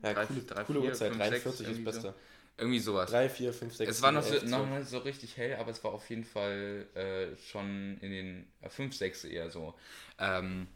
[0.03, 1.09] Ja, Drei, coole, drei, coole vier, Uhrzeit.
[1.09, 2.01] fünf, 43 sechs, ist das so.
[2.01, 2.13] Beste.
[2.57, 3.09] Irgendwie sowas.
[3.09, 4.79] 3, 4, 5, 6, es war noch, 7, so, 11, noch 12.
[4.79, 8.95] nicht so richtig hell, aber es war auf jeden Fall äh, schon in den 5,
[8.95, 9.73] 6 eher so.
[10.19, 10.67] Ähm,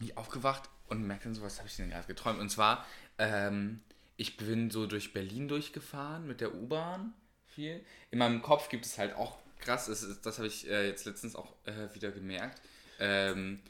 [0.00, 2.40] ich aufgewacht und merkte dann so, was habe ich denn gerade geträumt?
[2.40, 2.86] Und zwar,
[3.18, 3.80] ähm,
[4.16, 7.12] ich bin so durch Berlin durchgefahren mit der U-Bahn
[7.46, 7.84] viel.
[8.10, 11.04] In meinem Kopf gibt es halt auch krass, das, ist, das habe ich äh, jetzt
[11.04, 12.60] letztens auch äh, wieder gemerkt.
[12.98, 13.60] Ähm,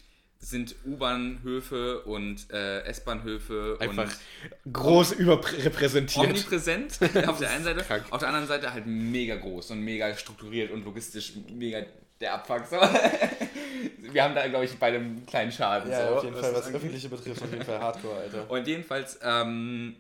[0.45, 4.05] sind U-Bahnhöfe und äh, S-Bahnhöfe Einfach
[4.65, 6.27] und groß überrepräsentiert.
[6.27, 8.05] omnipräsent auf der einen Seite, krank.
[8.11, 11.83] auf der anderen Seite halt mega groß und mega strukturiert und logistisch mega
[12.21, 12.67] der Abfuck.
[12.71, 12.77] So.
[14.13, 15.91] Wir haben da, glaube ich, bei einem kleinen Schaden.
[15.91, 18.51] Ja, so, auf jeden Fall, das was öffentliche betrifft, auf jeden Fall Hardcore, Alter.
[18.51, 19.97] Und jedenfalls ähm,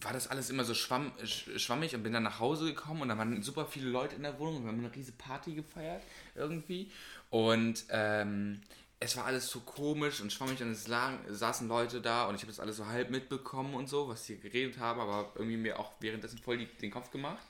[0.00, 3.08] war das alles immer so schwamm, sch- schwammig und bin dann nach Hause gekommen und
[3.08, 6.02] da waren super viele Leute in der Wohnung und wir haben eine riesige Party gefeiert
[6.36, 6.90] irgendwie.
[7.30, 8.60] Und ähm,
[9.00, 12.50] es war alles so komisch und schwammig und es saßen Leute da und ich habe
[12.50, 15.92] das alles so halb mitbekommen und so, was sie geredet haben, aber irgendwie mir auch
[16.00, 17.44] währenddessen voll die, den Kopf gemacht.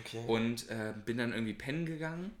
[0.00, 0.24] Okay.
[0.26, 2.34] Und äh, bin dann irgendwie pennen gegangen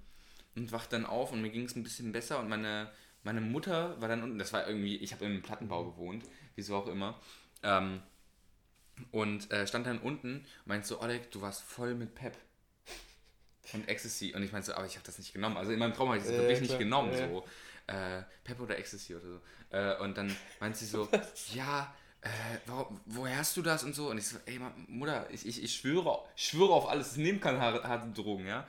[0.56, 2.90] und wach dann auf und mir ging es ein bisschen besser und meine,
[3.22, 6.24] meine Mutter war dann unten, das war irgendwie, ich habe in einem Plattenbau gewohnt,
[6.54, 7.20] wieso auch immer,
[7.62, 8.00] ähm,
[9.10, 12.36] und äh, stand dann unten und meinte so, Oleg, du warst voll mit Pep
[13.72, 15.94] und Ecstasy und ich meinte so, aber ich habe das nicht genommen, also in meinem
[15.94, 16.68] Traum habe ich das Ja, wirklich klar.
[16.68, 17.28] nicht genommen, Ja.
[17.28, 17.44] so,
[17.86, 19.40] äh, Pep oder Ecstasy oder so,
[19.70, 21.08] äh, und dann meinte sie so,
[21.54, 22.28] ja, äh,
[22.66, 24.08] warum, woher hast du das und so?
[24.10, 27.60] Und ich so, ey, Mutter, ich, ich, ich schwöre, schwöre auf alles, ich nehme keine
[27.60, 28.66] harte, Drogen, ja.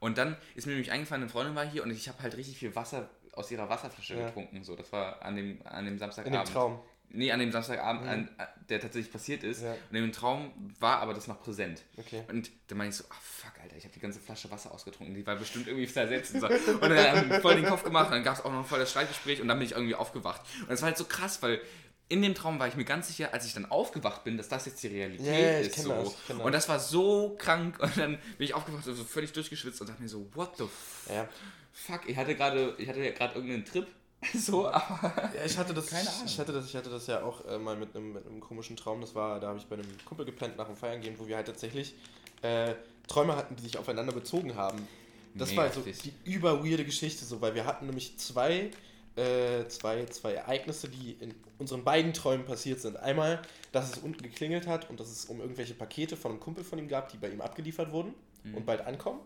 [0.00, 2.58] Und dann ist mir nämlich eingefallen, eine Freundin war hier und ich habe halt richtig
[2.58, 4.26] viel Wasser aus ihrer Wasserflasche Ja.
[4.26, 4.76] getrunken, so.
[4.76, 6.48] Das war an dem, an dem In Samstagabend.
[6.48, 6.80] dem Traum.
[7.10, 8.08] Nee, an dem Samstagabend, Mhm.
[8.08, 8.28] an,
[8.68, 9.62] der tatsächlich passiert ist.
[9.62, 9.74] Ja.
[9.90, 11.82] Und im Traum war aber das noch präsent.
[11.96, 12.22] Okay.
[12.28, 15.14] Und dann meinte ich so, ah fuck, Alter, ich habe die ganze Flasche Wasser ausgetrunken,
[15.14, 16.34] die war bestimmt irgendwie zersetzt.
[16.34, 16.46] Und, so.
[16.48, 18.90] und dann haben voll den Kopf gemacht und dann gab es auch noch voll das
[18.90, 20.42] Streitgespräch und dann bin ich irgendwie aufgewacht.
[20.60, 21.60] Und das war halt so krass, weil
[22.10, 24.64] in dem Traum war ich mir ganz sicher, als ich dann aufgewacht bin, dass das
[24.66, 25.82] jetzt die Realität ich ist.
[25.84, 26.14] So.
[26.28, 26.38] das.
[26.38, 29.88] Und das war so krank und dann bin ich aufgewacht und so völlig durchgeschwitzt und
[29.90, 30.64] dachte mir so, what the
[31.12, 31.28] Ja.
[31.72, 33.86] fuck, ich hatte gerade, ich hatte ja gerade irgendeinen Trip.
[34.34, 35.30] So, aber.
[35.36, 36.22] Ja, ich hatte das, Keine Ahnung.
[36.26, 38.76] ich hatte das, ich hatte das ja auch äh, mal mit einem, mit einem komischen
[38.76, 39.00] Traum.
[39.00, 41.36] Das war, da habe ich bei einem Kumpel gepennt nach dem Feiern gehen, wo wir
[41.36, 41.94] halt tatsächlich
[42.42, 42.74] äh,
[43.06, 44.86] Träume hatten, die sich aufeinander bezogen haben.
[45.34, 46.12] Das Mega war so heftig.
[46.24, 48.70] die überweirde Geschichte, so, weil wir hatten nämlich zwei,
[49.14, 52.96] äh, zwei, zwei Ereignisse, die in unseren beiden Träumen passiert sind.
[52.96, 53.40] Einmal,
[53.72, 56.78] dass es unten geklingelt hat und dass es um irgendwelche Pakete von einem Kumpel von
[56.78, 58.14] ihm gab, die bei ihm abgeliefert wurden
[58.44, 58.54] Mhm.
[58.54, 59.20] und bald ankommen.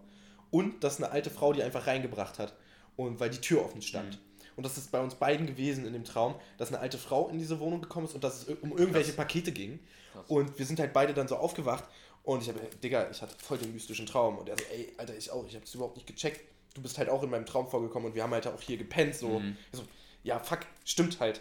[0.51, 2.55] Und dass eine alte Frau die einfach reingebracht hat.
[2.97, 4.14] Und weil die Tür offen stand.
[4.14, 4.18] Mhm.
[4.57, 7.39] Und das ist bei uns beiden gewesen in dem Traum, dass eine alte Frau in
[7.39, 9.79] diese Wohnung gekommen ist und dass es um irgendwelche Pakete ging.
[10.13, 10.25] Krass.
[10.29, 11.85] Und wir sind halt beide dann so aufgewacht
[12.23, 14.39] und ich habe, Digga, ich hatte voll den mystischen Traum.
[14.39, 16.41] Und er so, ey, Alter, ich auch, ich habe es überhaupt nicht gecheckt.
[16.75, 19.15] Du bist halt auch in meinem Traum vorgekommen und wir haben halt auch hier gepennt.
[19.17, 19.57] So, Mhm.
[19.73, 19.83] So
[20.23, 21.41] ja, fuck, stimmt halt.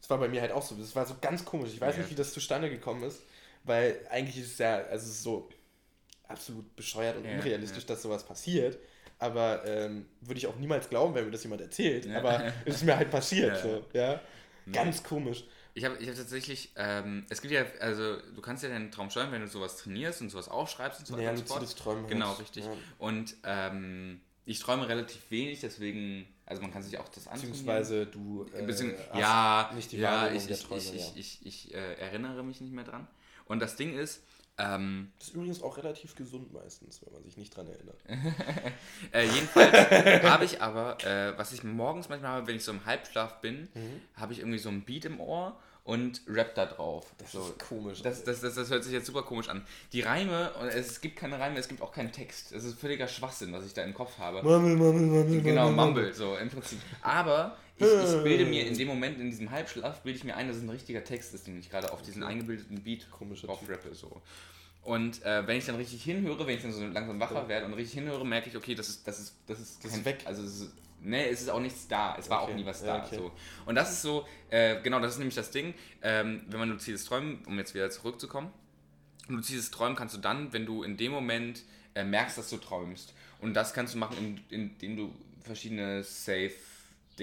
[0.00, 0.74] Das war bei mir halt auch so.
[0.76, 1.70] Das war so ganz komisch.
[1.72, 2.02] Ich weiß Ja.
[2.02, 3.20] nicht, wie das zustande gekommen ist,
[3.64, 5.48] weil eigentlich ist es ja, also es ist so
[6.28, 7.88] absolut bescheuert und Ja, unrealistisch, ja.
[7.88, 8.78] dass sowas passiert.
[9.22, 12.06] Aber ähm, würde ich auch niemals glauben, wenn mir das jemand erzählt.
[12.06, 12.18] Ja.
[12.18, 13.52] Aber es ist mir halt passiert.
[13.52, 13.62] Ja.
[13.62, 14.20] So, ja?
[14.72, 15.44] Ganz komisch.
[15.74, 19.10] Ich habe ich hab tatsächlich, ähm, es gibt ja, also du kannst ja deinen Traum
[19.10, 21.76] steuern, wenn du sowas trainierst und sowas aufschreibst und so Ja, weiter so luzides.
[21.76, 22.08] Träumen.
[22.08, 22.40] Genau, halt.
[22.40, 22.64] richtig.
[22.64, 22.72] Ja.
[22.98, 27.52] Und ähm, ich träume relativ wenig, deswegen, also man kann sich auch das antrainieren.
[27.52, 28.46] Beziehungsweise du.
[28.54, 31.12] äh, Beziehungs hast ja, nicht die ja, ich, ich, Träume, ich, ja.
[31.14, 33.06] ich, ich, ich äh, erinnere mich nicht mehr dran.
[33.44, 34.22] Und das Ding ist,
[34.58, 37.98] ähm, Das ist übrigens auch relativ gesund meistens, wenn man sich nicht dran erinnert.
[39.12, 39.72] Äh, jedenfalls
[40.24, 43.68] habe ich aber, äh, was ich morgens manchmal habe, wenn ich so im Halbschlaf bin,
[43.74, 44.00] Mhm.
[44.16, 47.12] habe ich irgendwie so ein Beat im Ohr und rap da drauf.
[47.18, 47.40] Das so.
[47.40, 48.02] ist komisch.
[48.02, 49.66] Das, das, das, das hört sich jetzt super komisch an.
[49.92, 52.52] Die Reime, und es gibt keine Reime, es gibt auch keinen Text.
[52.52, 54.42] Es ist völliger Schwachsinn, was ich da im Kopf habe.
[54.42, 55.84] Mumble, mumble, mumble, Genau, mumble.
[55.86, 56.78] Mumble, so im Prinzip.
[57.02, 60.48] Aber ich, ich bilde mir in dem Moment, in diesem Halbschlaf, bilde ich mir ein,
[60.48, 63.70] dass es ein richtiger Text ist, den ich gerade auf diesen eingebildeten Beat drauf Typ.
[63.70, 63.94] rappe.
[63.94, 64.20] So.
[64.82, 67.74] Und äh, wenn ich dann richtig hinhöre, wenn ich dann so langsam wacher werde und
[67.74, 70.22] richtig hinhöre, merke ich, okay, das ist, das ist, das ist, Das ist weg.
[70.24, 72.16] Also es ist, nee, es ist auch nichts da.
[72.18, 72.52] Es war Okay.
[72.52, 73.06] auch nie was Ja, da.
[73.06, 73.16] okay.
[73.16, 73.32] So.
[73.66, 77.04] Und das ist so, äh, genau, das ist nämlich das Ding, ähm, wenn man luzides
[77.04, 78.50] Träumen, um jetzt wieder zurückzukommen,
[79.28, 81.62] luzides Träumen kannst du dann, wenn du in dem Moment
[81.94, 83.14] äh, merkst, dass du träumst.
[83.40, 85.14] Und das kannst du machen, in- indem du
[85.44, 86.02] verschiedene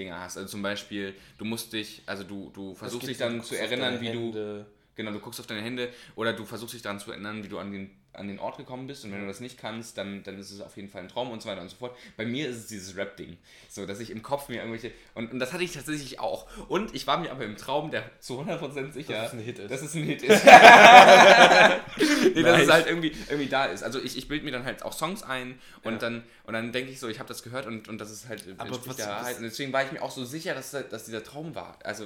[0.00, 0.36] Safe-Dinge hast.
[0.36, 4.12] Also zum Beispiel, du musst dich, also du, du versuchst dich dann zu erinnern, wie
[4.12, 4.64] du
[4.96, 7.58] Genau, du guckst auf deine Hände oder du versuchst dich daran zu erinnern, wie du
[7.58, 9.04] an den, an den Ort gekommen bist.
[9.04, 11.30] Und wenn du das nicht kannst, dann, dann ist es auf jeden Fall ein Traum
[11.30, 11.96] und so weiter und so fort.
[12.16, 13.36] Bei mir ist es dieses Rap-Ding.
[13.68, 14.92] So, dass ich im Kopf mir irgendwelche.
[15.14, 16.46] Und, und das hatte ich tatsächlich auch.
[16.68, 19.58] Und ich war mir aber im Traum der zu 100% sicher, Dass es ein Hit
[19.58, 19.70] ist.
[19.70, 20.44] Dass es ein Hit ist.
[20.44, 22.62] nee, dass Nice.
[22.62, 23.82] es halt irgendwie, irgendwie da ist.
[23.82, 25.98] Also ich, ich bilde mir dann halt auch Songs ein und Ja.
[25.98, 28.44] dann, und dann denke ich so, ich habe das gehört und, und das ist halt
[28.58, 29.36] Aber was- der Wahrheit.
[29.38, 31.78] Und deswegen war ich mir auch so sicher, dass, dass dieser Traum war.
[31.84, 32.04] Also,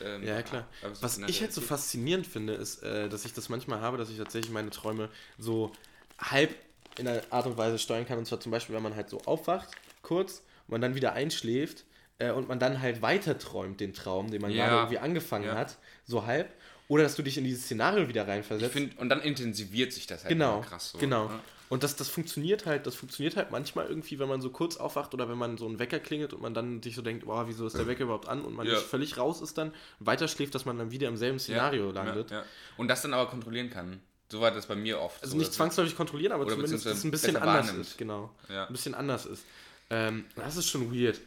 [0.00, 0.66] äh, ähm, Ja, klar.
[1.00, 4.18] Was ich halt so faszinierend finde, ist, äh, dass ich das manchmal habe, dass ich
[4.18, 5.08] tatsächlich meine Träume
[5.44, 5.76] so
[6.18, 6.54] halb
[6.98, 8.18] in einer Art und Weise steuern kann.
[8.18, 9.68] Und zwar zum Beispiel, wenn man halt so aufwacht,
[10.02, 11.84] kurz, und man dann wieder einschläft
[12.18, 14.64] äh, und man dann halt weiter träumt, den Traum, den man Ja.
[14.64, 15.56] gerade irgendwie angefangen Ja.
[15.56, 16.52] hat, so halb.
[16.88, 18.72] Oder dass du dich in dieses Szenario wieder reinversetzt.
[18.72, 20.98] find, und dann intensiviert sich das halt Genau, krass so.
[20.98, 21.28] genau.
[21.28, 21.40] ne?
[21.70, 25.14] Und das, das funktioniert halt, das funktioniert halt manchmal irgendwie, wenn man so kurz aufwacht
[25.14, 27.66] oder wenn man so einen Wecker klingelt und man dann sich so denkt, boah, wieso
[27.66, 28.74] ist der Wecker überhaupt an und man Ja.
[28.74, 31.92] nicht völlig raus ist dann, weiter schläft, dass man dann wieder im selben Szenario ja,
[31.92, 32.30] landet.
[32.30, 32.44] Ja, ja.
[32.76, 34.00] Und das dann aber kontrollieren kann.
[34.28, 35.22] So war das bei mir oft.
[35.22, 37.86] Also so, nicht zwangsläufig kontrollieren, aber Oder zumindest dass es ein bisschen anders wahrnimmt.
[37.86, 38.30] ist, genau.
[38.48, 38.66] Ja.
[38.66, 39.44] Ein bisschen anders ist.
[39.90, 41.20] Ähm, das ist schon weird.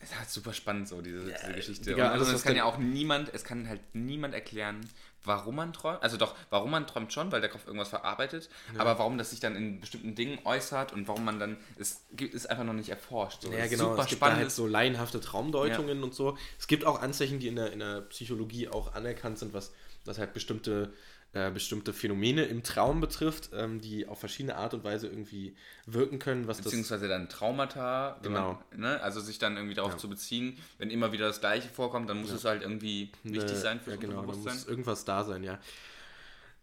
[0.00, 1.90] Es ist halt super spannend, so diese, diese Geschichte.
[1.90, 4.80] Digga, und also, es kann ja auch niemand, es kann halt niemand erklären,
[5.24, 6.02] warum man träumt.
[6.02, 8.48] Also doch, warum man träumt schon, weil der Kopf irgendwas verarbeitet.
[8.78, 12.34] Aber warum das sich dann in bestimmten Dingen äußert und warum man dann, es gibt,
[12.34, 13.42] ist einfach noch nicht erforscht.
[13.42, 13.52] So.
[13.52, 13.90] Ja, genau.
[13.90, 14.42] Super es gibt da spannend.
[14.42, 16.36] halt so laienhafte Traumdeutungen und so.
[16.58, 19.72] Es gibt auch Anzeichen, die in der, in der Psychologie auch anerkannt sind, was,
[20.04, 20.92] was halt bestimmte,
[21.34, 25.56] äh, bestimmte Phänomene im Traum betrifft, ähm, die auf verschiedene Art und Weise irgendwie
[25.86, 28.62] wirken können, was Beziehungsweise dann Traumata, Genau.
[28.70, 29.98] man, ne, also sich dann irgendwie darauf Ja.
[29.98, 33.60] zu beziehen, wenn immer wieder das Gleiche vorkommt, dann muss es halt irgendwie wichtig Äh,
[33.60, 34.56] sein für ja, genau, da Unterbewusstsein.
[34.58, 35.58] muss irgendwas da sein, ja.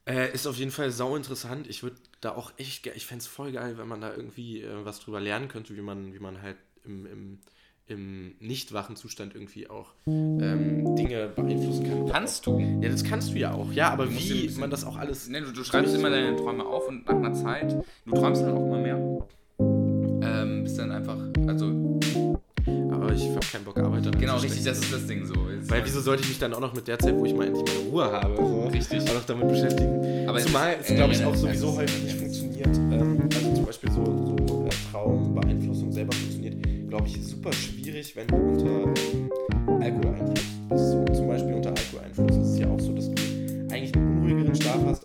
[0.05, 1.67] Äh, ist auf jeden Fall sau interessant.
[1.67, 4.85] Ich würde da auch echt, ich fände es voll geil, wenn man da irgendwie äh,
[4.85, 7.39] was drüber lernen könnte, wie man, wie man halt im, im,
[7.89, 12.05] im nicht wachen Zustand irgendwie auch ähm, Dinge beeinflussen kann.
[12.07, 12.59] Kannst du?
[12.81, 14.15] Ja, das kannst du ja auch, ja, aber wie
[14.45, 15.27] bisschen- man das auch alles.
[15.27, 17.75] Ne, du, du schreibst immer deine Träume auf und nach einer Zeit,
[18.05, 18.97] du träumst dann auch immer mehr.
[20.21, 21.17] Ähm, bist dann einfach,
[21.47, 21.65] also,
[22.91, 25.33] Aber ich habe keinen Bock, Arbeit daran genau, richtig, das ist das Ding so.
[25.49, 27.47] Jetzt- Weil wieso sollte ich mich dann auch noch mit der Zeit, wo ich mal
[27.47, 29.09] endlich meine Ruhe habe, so, Richtig.
[29.09, 30.27] auch noch damit beschäftigen?
[30.27, 32.77] Aber Zumal es, glaube ich, äh, auch es sowieso häufig nicht funktioniert.
[32.77, 34.18] Ähm, also zum Beispiel so,
[36.99, 39.29] glaube ich, super schwierig, wenn du unter ähm,
[39.81, 41.15] Alkoholeinfluss bist.
[41.15, 43.21] Zum Beispiel unter Alkoholeinfluss ist es ja auch so, dass du
[43.71, 44.98] eigentlich einen unruhigeren Schlaf hast,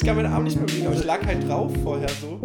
[0.00, 2.40] Ich kann meinen Arm nicht mehr bewegen, aber ich lag halt drauf vorher so.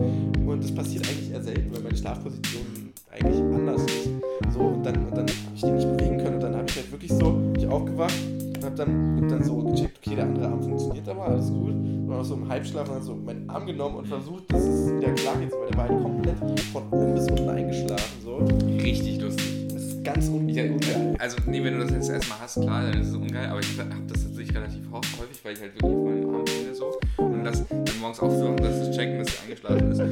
[0.45, 4.09] Und das passiert eigentlich eher selten, weil meine Schlafposition eigentlich anders ist.
[4.53, 6.33] So, und dann, und dann habe ich die nicht bewegen können.
[6.35, 8.13] Und dann habe ich halt wirklich so, ich aufgewacht
[8.57, 11.69] und habe dann, hab dann so gecheckt, okay, der andere Arm funktioniert aber, alles gut.
[11.71, 14.93] Und auch so im Halbschlaf und dann so meinen Arm genommen und versucht, dass es
[14.93, 18.21] wieder klar geht, weil der war halt komplett von oben bis unten eingeschlafen.
[18.21, 18.35] So.
[18.83, 19.67] richtig lustig.
[19.73, 21.15] Das ist ganz un Ja, ungeil.
[21.19, 23.79] also, nee, wenn du das jetzt erstmal hast, klar, dann ist es ungeil, aber ich
[23.79, 25.94] habe das tatsächlich relativ häufig, weil ich halt wirklich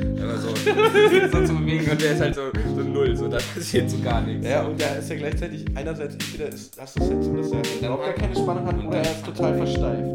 [0.04, 0.22] ist.
[0.22, 2.42] Aber so, so zu bewegen und der ist halt so,
[2.76, 4.48] so null, so, da passiert so gar nichts.
[4.48, 7.62] Ja, und der ist ja gleichzeitig, einerseits entweder ist, du es halt so, dass er
[7.80, 10.10] überhaupt gar keine Spannung hat oder er ist total versteift.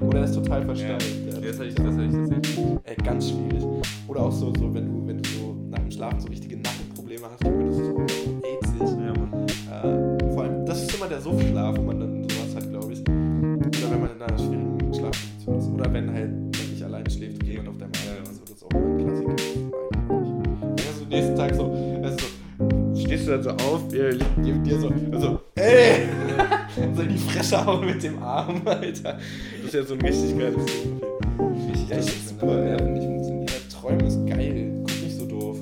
[0.00, 1.06] Oder er ist total versteift.
[1.26, 1.40] Ja.
[1.40, 2.58] das hatte ich, das hatte ich tatsächlich.
[2.84, 3.64] Ey, ganz schwierig.
[4.06, 7.26] Oder auch so, so wenn du, wenn du so nach dem Schlafen so richtige Nackenprobleme
[7.30, 8.06] hast, dann wird es so
[8.46, 8.80] ätzig.
[8.80, 9.46] Ja, Mann.
[9.48, 13.00] Äh, vor allem, das ist immer der Suchtschlaf, wo man dann sowas hat, glaube ich.
[13.00, 15.68] Oder wenn man in einer schwierigen Schlafposition ist.
[15.68, 17.92] Oder wenn halt man nicht alleine schläft und jemand auf deinem
[23.28, 26.08] stehst du dann so auf, ihr liegt neben dir so, also, ey!
[26.94, 29.18] so in die Fresse hauen mit dem Arm, Alter.
[29.58, 31.00] Das ist ja so ein richtig geiles Ding.
[31.68, 32.92] Richtig, Ja, ich meinen cool, Nerven ja.
[32.92, 33.72] nicht funktioniert.
[33.72, 34.72] Träumen ist geil.
[34.78, 35.58] Guck nicht so doof.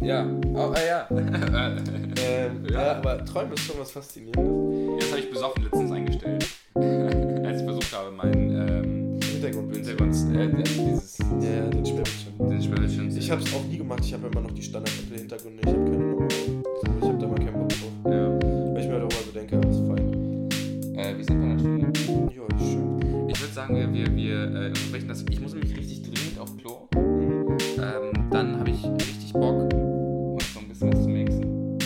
[0.00, 1.08] Ja, oh, äh, ja.
[2.24, 2.82] Ähm, ja.
[2.82, 2.96] Ja.
[2.98, 5.00] aber Träumen ist schon was Faszinierendes.
[5.00, 6.46] Jetzt habe ich besoffen letztens eingestellt.
[6.74, 9.86] Als ich versucht habe, meinen ähm, Hintergrundbild.
[9.86, 12.38] Hintergrund, äh, dieses, Ja, ja, den Schwäbelchen.
[12.38, 13.16] den Schwäbelchen.
[13.16, 14.00] Ich habe es auch nie gemacht.
[14.04, 15.62] Ich habe immer noch die Standard-Hintergründe.
[15.64, 15.81] Ich habe
[23.62, 25.24] sagen, wir, wir, wir äh, unterbrechen das.
[25.30, 26.88] Ich muss nämlich richtig dringend auf Klo.
[26.94, 27.58] Mhm.
[27.78, 31.78] Ähm, dann habe ich richtig Bock, uns noch ein bisschen was zu mixen.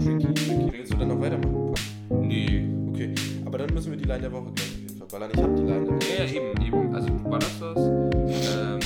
[0.00, 0.72] Tricky, tricky.
[0.72, 1.74] Willst du dann noch weitermachen?
[2.20, 2.68] Nee.
[2.88, 3.14] Okay,
[3.44, 5.30] aber dann müssen wir die Line der Woche gleich auf jeden Fall ballern.
[5.32, 6.06] Ich habe die Line der Woche.
[6.18, 6.94] Ja, ja, eben, eben.
[6.94, 7.78] Also du ballerst was.
[7.78, 8.80] Ähm,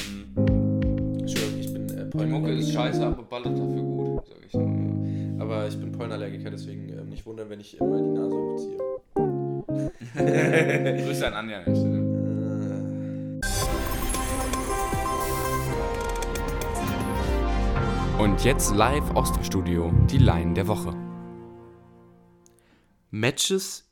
[1.20, 5.40] Entschuldigung, ich bin äh, die Mucke ist scheiße, aber ballert dafür gut, sag ich nur.
[5.40, 9.27] Aber ich bin Pollenallergiker, deswegen ähm, nicht wundern, wenn ich immer die Nase hochziehe.
[10.14, 11.98] Grüße an Anja an der Stelle.
[11.98, 12.08] Äh,
[18.18, 20.92] Und jetzt live aus dem Studio die Line der Woche.
[23.10, 23.84] Matches